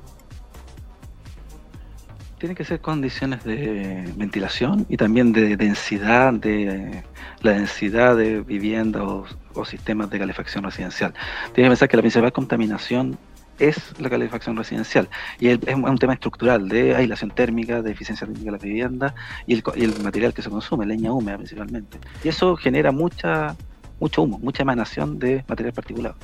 Tiene 2.38 2.56
que 2.56 2.64
ser 2.64 2.80
condiciones 2.80 3.44
de 3.44 4.12
ventilación 4.16 4.84
y 4.88 4.96
también 4.96 5.32
de 5.32 5.56
densidad, 5.56 6.32
de 6.32 7.04
la 7.42 7.52
densidad 7.52 8.16
de 8.16 8.40
vivienda 8.40 9.04
o, 9.04 9.64
sistemas 9.64 10.10
de 10.10 10.18
calefacción 10.18 10.64
residencial. 10.64 11.14
Tiene 11.54 11.68
que 11.68 11.72
pensar 11.72 11.88
que 11.88 11.96
la 11.96 12.02
principal 12.02 12.32
contaminación 12.32 13.16
es 13.58 13.76
la 14.00 14.10
calefacción 14.10 14.56
residencial 14.56 15.08
y 15.38 15.48
es, 15.48 15.58
un 15.76 15.98
tema 15.98 16.14
estructural 16.14 16.68
de 16.68 16.96
aislación 16.96 17.30
térmica, 17.30 17.82
de 17.82 17.92
eficiencia 17.92 18.26
térmica 18.26 18.46
de 18.46 18.50
la 18.50 18.58
vivienda 18.58 19.14
y 19.46 19.54
el, 19.54 19.62
y 19.76 19.84
el 19.84 20.02
material 20.02 20.34
que 20.34 20.42
se 20.42 20.50
consume, 20.50 20.86
leña 20.86 21.12
húmeda 21.12 21.36
principalmente. 21.36 21.98
Y 22.24 22.28
eso 22.28 22.56
genera 22.56 22.90
mucha 22.90 23.54
mucho 24.00 24.22
humo, 24.22 24.38
mucha 24.40 24.62
emanación 24.62 25.20
de 25.20 25.44
material 25.46 25.74
particulado. 25.74 26.16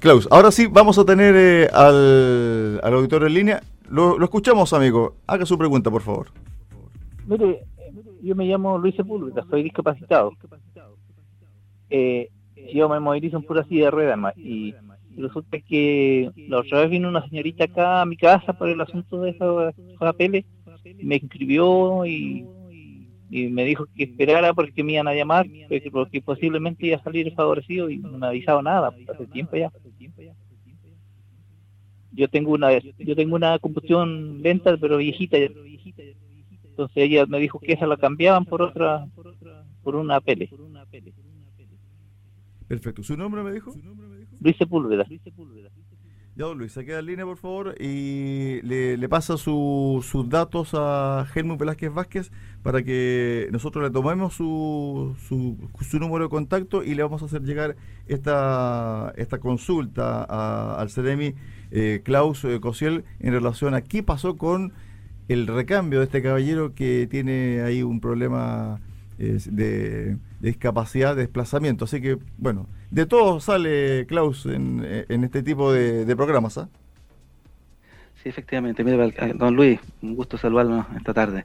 Klaus, 0.00 0.26
ahora 0.30 0.50
sí 0.50 0.66
vamos 0.66 0.98
a 0.98 1.04
tener 1.04 1.34
eh, 1.36 1.68
al, 1.74 2.80
al, 2.82 2.94
auditor 2.94 3.24
en 3.24 3.34
línea. 3.34 3.62
Lo, 3.90 4.22
escuchamos, 4.24 4.72
amigo. 4.72 5.16
Haga 5.26 5.44
su 5.44 5.58
pregunta, 5.58 5.90
por 5.90 6.00
favor. 6.00 6.28
Mire, 7.26 7.66
yo 8.22 8.34
me 8.34 8.46
llamo 8.46 8.78
Luis 8.78 8.94
Sepúlveda, 8.94 9.44
soy 9.50 9.62
discapacitado. 9.62 10.32
Eh, 11.90 12.30
yo 12.72 12.88
me 12.88 12.98
movilizo 12.98 13.36
en 13.36 13.42
pura 13.42 13.62
silla 13.64 13.86
de 13.86 13.90
ruedas 13.90 14.18
y 14.38 14.74
resulta 15.18 15.58
que 15.60 16.30
la 16.48 16.60
otra 16.60 16.80
vez 16.80 16.90
vino 16.90 17.08
una 17.08 17.28
señorita 17.28 17.64
acá 17.64 18.00
a 18.00 18.06
mi 18.06 18.16
casa 18.16 18.54
por 18.54 18.70
el 18.70 18.80
asunto 18.80 19.20
de 19.20 19.30
esa 19.30 19.72
papeles, 19.98 20.46
me 21.02 21.16
inscribió 21.16 22.06
y 22.06 22.46
y 23.30 23.48
me 23.48 23.64
dijo 23.64 23.86
que 23.94 24.04
esperara 24.04 24.52
porque 24.52 24.82
me 24.82 24.94
iban 24.94 25.06
a 25.08 25.14
llamar, 25.14 25.46
porque 25.92 26.20
posiblemente 26.20 26.86
iba 26.86 26.96
a 26.96 27.02
salir 27.02 27.32
favorecido 27.32 27.88
y 27.88 27.98
no 27.98 28.18
me 28.18 28.26
avisado 28.26 28.60
nada, 28.60 28.92
hace 29.08 29.26
tiempo 29.26 29.56
ya. 29.56 29.70
Yo 32.12 32.28
tengo 32.28 32.52
una 32.52 32.76
yo 32.76 33.14
tengo 33.14 33.36
una 33.36 33.58
combustión 33.60 34.42
lenta 34.42 34.76
pero 34.76 34.96
viejita. 34.96 35.36
Entonces 35.38 36.96
ella 36.96 37.24
me 37.26 37.38
dijo 37.38 37.60
que 37.60 37.72
esa 37.72 37.86
la 37.86 37.96
cambiaban 37.96 38.44
por 38.44 38.62
otra 38.62 39.06
por 39.82 39.94
una 39.94 40.20
pele. 40.20 40.50
Perfecto. 42.66 43.02
¿Su 43.02 43.16
nombre 43.16 43.42
me 43.42 43.52
dijo? 43.52 43.72
Luis 44.40 44.56
Sepúlveda. 44.56 45.06
Luis, 46.40 46.72
se 46.72 46.86
queda 46.86 47.00
en 47.00 47.06
línea, 47.06 47.26
por 47.26 47.36
favor, 47.36 47.74
y 47.78 48.62
le, 48.62 49.08
pasa 49.10 49.36
sus 49.36 50.28
datos 50.30 50.70
a 50.72 51.26
Helmut 51.34 51.58
Velázquez 51.58 51.92
Vázquez 51.92 52.32
para 52.62 52.82
que 52.82 53.48
nosotros 53.52 53.84
le 53.84 53.90
tomemos 53.90 54.34
su, 54.34 55.14
su, 55.28 55.98
número 55.98 56.24
de 56.24 56.30
contacto 56.30 56.82
y 56.82 56.94
le 56.94 57.02
vamos 57.02 57.20
a 57.22 57.26
hacer 57.26 57.42
llegar 57.42 57.76
esta, 58.06 59.12
esta 59.16 59.38
consulta 59.38 60.24
al 60.80 60.88
CDMI 60.88 61.34
eh, 61.72 62.00
Klaus 62.02 62.42
eh, 62.44 62.58
Cosiel 62.58 63.04
en 63.18 63.34
relación 63.34 63.74
a 63.74 63.82
qué 63.82 64.02
pasó 64.02 64.38
con 64.38 64.72
el 65.28 65.46
recambio 65.46 65.98
de 65.98 66.06
este 66.06 66.22
caballero 66.22 66.74
que 66.74 67.06
tiene 67.08 67.60
ahí 67.60 67.82
un 67.82 68.00
problema 68.00 68.80
de, 69.20 70.16
discapacidad, 70.40 71.14
de 71.14 71.22
desplazamiento. 71.22 71.84
Así 71.84 72.00
que, 72.00 72.18
bueno, 72.38 72.66
de 72.90 73.06
todo 73.06 73.40
sale 73.40 74.06
Klaus 74.06 74.46
en, 74.46 74.84
este 75.08 75.42
tipo 75.42 75.72
de, 75.72 76.16
programas. 76.16 76.58
¿ah? 76.58 76.68
Sí, 78.22 78.28
efectivamente. 78.28 78.82
Mire, 78.84 79.12
don 79.34 79.54
Luis, 79.54 79.80
un 80.02 80.16
gusto 80.16 80.38
saludarlo 80.38 80.86
esta 80.96 81.14
tarde. 81.14 81.44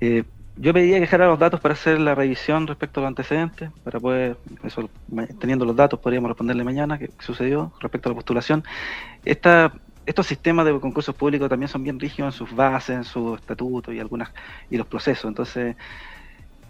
Eh, 0.00 0.24
yo 0.60 0.72
pediría 0.72 0.96
que 0.96 1.02
dejara 1.02 1.28
los 1.28 1.38
datos 1.38 1.60
para 1.60 1.74
hacer 1.74 2.00
la 2.00 2.16
revisión 2.16 2.66
respecto 2.66 2.98
a 2.98 3.02
los 3.02 3.08
antecedentes, 3.08 3.70
para 3.84 4.00
poder, 4.00 4.36
eso, 4.64 4.90
teniendo 5.38 5.64
los 5.64 5.76
datos, 5.76 6.00
podríamos 6.00 6.30
responderle 6.30 6.64
mañana 6.64 6.98
qué 6.98 7.10
sucedió 7.20 7.72
respecto 7.80 8.08
a 8.08 8.10
la 8.10 8.16
postulación. 8.16 8.64
Esta, 9.24 9.72
estos 10.04 10.26
sistemas 10.26 10.66
de 10.66 10.80
concursos 10.80 11.14
públicos 11.14 11.48
también 11.48 11.68
son 11.68 11.84
bien 11.84 12.00
rígidos 12.00 12.34
en 12.34 12.38
sus 12.38 12.56
bases, 12.56 12.96
en 12.96 13.04
sus 13.04 13.38
estatutos 13.38 13.94
y 13.94 14.00
algunas 14.00 14.30
y 14.68 14.76
los 14.76 14.86
procesos. 14.88 15.26
Entonces, 15.26 15.76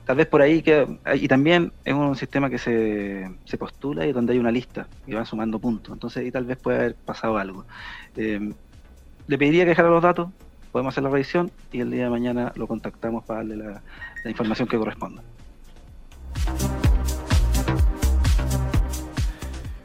tal 0.09 0.17
vez 0.17 0.27
por 0.27 0.41
ahí 0.41 0.63
que 0.63 0.87
y 1.17 1.29
también 1.29 1.71
es 1.85 1.93
un 1.93 2.17
sistema 2.17 2.49
que 2.49 2.57
se, 2.57 3.31
se 3.45 3.59
postula 3.59 4.07
y 4.07 4.13
donde 4.13 4.33
hay 4.33 4.39
una 4.39 4.51
lista 4.51 4.89
y 5.07 5.13
van 5.13 5.27
sumando 5.27 5.59
puntos. 5.59 5.93
Entonces 5.93 6.25
ahí 6.25 6.31
tal 6.31 6.47
vez 6.47 6.57
puede 6.57 6.79
haber 6.79 6.95
pasado 6.95 7.37
algo. 7.37 7.67
Eh, 8.17 8.55
le 9.27 9.39
pediría 9.39 9.65
que 9.65 9.71
dejara 9.71 9.91
los 9.91 10.03
datos 10.03 10.31
podemos 10.73 10.95
hacer 10.95 11.05
la 11.05 11.11
revisión 11.11 11.51
y 11.73 11.81
el 11.81 11.91
día 11.91 12.05
de 12.05 12.11
mañana 12.11 12.53
lo 12.57 12.67
contactamos 12.67 13.23
para 13.27 13.41
darle 13.41 13.57
la, 13.57 13.83
la 14.25 14.31
información 14.31 14.67
que 14.67 14.79
corresponda 14.79 15.23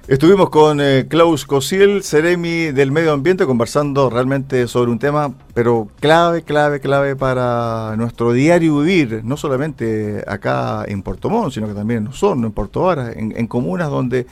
Estuvimos 0.05 0.49
con 0.49 0.81
eh, 0.81 1.05
Klaus 1.07 1.45
Cosiel, 1.45 2.03
Ceremi 2.03 2.73
del 2.73 2.91
Medio 2.91 3.13
Ambiente, 3.13 3.45
conversando 3.45 4.09
realmente 4.09 4.67
sobre 4.67 4.91
un 4.91 4.99
tema, 4.99 5.33
pero 5.53 5.87
clave, 6.01 6.41
clave, 6.41 6.81
clave 6.81 7.15
para 7.15 7.95
nuestro 7.95 8.33
diario 8.33 8.79
vivir, 8.79 9.21
no 9.23 9.37
solamente 9.37 10.21
acá 10.27 10.83
en 10.85 11.03
Puerto 11.03 11.29
Montt, 11.29 11.53
sino 11.53 11.69
que 11.69 11.73
también 11.73 11.99
en 11.99 12.07
Osorno, 12.09 12.47
en 12.47 12.51
Puerto 12.51 12.81
Vara, 12.81 13.13
en, 13.13 13.47
comunas 13.47 13.89
donde 13.89 14.27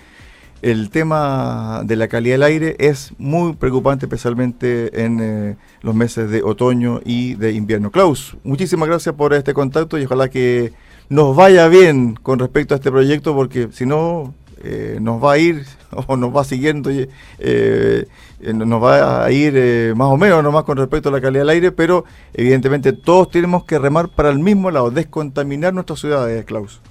el 0.62 0.90
tema 0.90 1.84
de 1.86 1.96
la 1.96 2.10
calidad 2.10 2.34
del 2.34 2.44
aire 2.44 2.76
es 2.78 3.14
muy 3.18 3.54
preocupante, 3.54 4.08
especialmente 4.08 5.06
en 5.06 5.20
eh, 5.22 5.56
los 5.84 5.96
meses 5.96 6.30
de 6.30 6.44
otoño 6.44 7.00
y 7.06 7.36
de 7.36 7.54
invierno. 7.54 7.92
Klaus, 7.92 8.36
muchísimas 8.44 8.90
gracias 8.90 9.16
por 9.16 9.34
este 9.34 9.54
contacto 9.54 9.98
y 9.98 10.04
ojalá 10.04 10.30
que 10.30 10.74
nos 11.08 11.34
vaya 11.34 11.70
bien 11.70 12.16
con 12.22 12.40
respecto 12.40 12.74
a 12.74 12.78
este 12.78 12.92
proyecto, 12.92 13.34
porque 13.34 13.70
si 13.72 13.86
no 13.86 14.34
eh, 14.64 14.98
nos 15.02 15.24
va 15.24 15.34
a 15.34 15.38
ir 15.38 15.66
o 16.08 16.18
nos 16.18 16.36
va 16.36 16.44
siguiendo, 16.44 16.90
eh, 16.90 17.10
eh, 17.40 18.06
nos 18.54 18.84
va 18.84 19.26
a 19.26 19.32
ir 19.32 19.96
más 19.96 20.08
o 20.08 20.18
menos 20.18 20.44
nomás 20.44 20.64
con 20.64 20.78
respecto 20.78 21.10
a 21.10 21.12
la 21.12 21.22
calidad 21.22 21.42
del 21.42 21.50
aire, 21.50 21.72
pero 21.72 22.06
evidentemente 22.34 22.94
todos 22.94 23.30
tenemos 23.30 23.64
que 23.66 23.80
remar 23.80 24.10
para 24.10 24.30
el 24.30 24.40
mismo 24.40 24.72
lado, 24.72 24.92
descontaminar 24.92 25.74
nuestras 25.74 26.00
ciudades, 26.00 26.46
Klaus. 26.46 26.82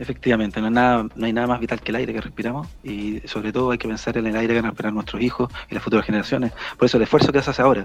Efectivamente, 0.00 0.60
no 0.60 0.66
hay, 0.68 1.32
nada, 1.32 1.46
más 1.48 1.58
vital 1.58 1.80
que 1.80 1.90
el 1.90 1.96
aire 1.96 2.12
que 2.12 2.20
respiramos 2.20 2.68
y 2.84 3.20
sobre 3.24 3.52
todo 3.52 3.72
hay 3.72 3.78
que 3.78 3.88
pensar 3.88 4.16
en 4.16 4.28
el 4.28 4.36
aire 4.36 4.54
que 4.54 4.60
van 4.60 4.66
a 4.66 4.70
respirar 4.70 4.92
nuestros 4.92 5.20
hijos 5.20 5.50
y 5.68 5.74
las 5.74 5.82
futuras 5.82 6.06
generaciones. 6.06 6.52
Por 6.76 6.86
eso 6.86 6.98
el 6.98 7.02
esfuerzo 7.02 7.32
que 7.32 7.42
se 7.42 7.50
hace 7.50 7.62
ahora, 7.62 7.84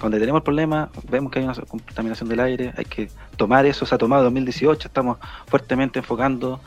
cuando 0.00 0.18
tenemos 0.18 0.40
el 0.40 0.42
problema, 0.42 0.90
vemos 1.08 1.30
que 1.30 1.38
hay 1.38 1.44
una 1.44 1.54
contaminación 1.54 2.28
del 2.28 2.40
aire, 2.40 2.74
hay 2.76 2.84
que 2.84 3.08
tomar 3.36 3.64
eso, 3.64 3.86
se 3.86 3.94
ha 3.94 3.98
tomado 3.98 4.22
en 4.22 4.34
2018, 4.34 4.88
estamos 4.88 5.18
fuertemente 5.46 6.00
enfocando, 6.00 6.60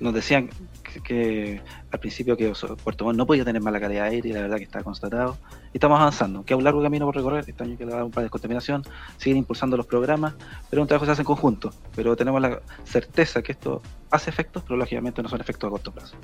nos 0.00 0.12
decían 0.12 0.50
que, 1.00 1.60
al 1.90 2.00
principio 2.00 2.36
que 2.36 2.52
Puerto 2.82 3.04
Montt 3.04 3.16
no 3.16 3.26
podía 3.26 3.44
tener 3.44 3.62
mala 3.62 3.80
calidad 3.80 4.04
de 4.04 4.16
aire 4.16 4.28
y 4.28 4.32
la 4.32 4.42
verdad 4.42 4.56
que 4.56 4.64
está 4.64 4.82
constatado. 4.82 5.36
Y 5.72 5.78
estamos 5.78 5.98
avanzando, 5.98 6.44
que 6.44 6.54
hay 6.54 6.58
un 6.58 6.64
largo 6.64 6.82
camino 6.82 7.06
por 7.06 7.16
recorrer, 7.16 7.44
este 7.46 7.64
año 7.64 7.76
que 7.76 7.86
le 7.86 7.92
da 7.92 8.04
un 8.04 8.10
plan 8.10 8.22
de 8.22 8.26
descontaminación, 8.26 8.84
siguen 9.16 9.38
impulsando 9.38 9.76
los 9.76 9.86
programas, 9.86 10.34
pero 10.68 10.82
un 10.82 10.88
trabajo 10.88 11.06
se 11.06 11.12
hace 11.12 11.22
en 11.22 11.26
conjunto. 11.26 11.72
Pero 11.94 12.16
tenemos 12.16 12.40
la 12.40 12.60
certeza 12.84 13.42
que 13.42 13.52
esto 13.52 13.80
hace 14.10 14.30
efectos, 14.30 14.62
pero 14.62 14.76
lógicamente 14.76 15.22
no 15.22 15.28
son 15.28 15.40
efectos 15.40 15.68
a 15.68 15.70
corto 15.70 15.92
plazo. 15.92 16.16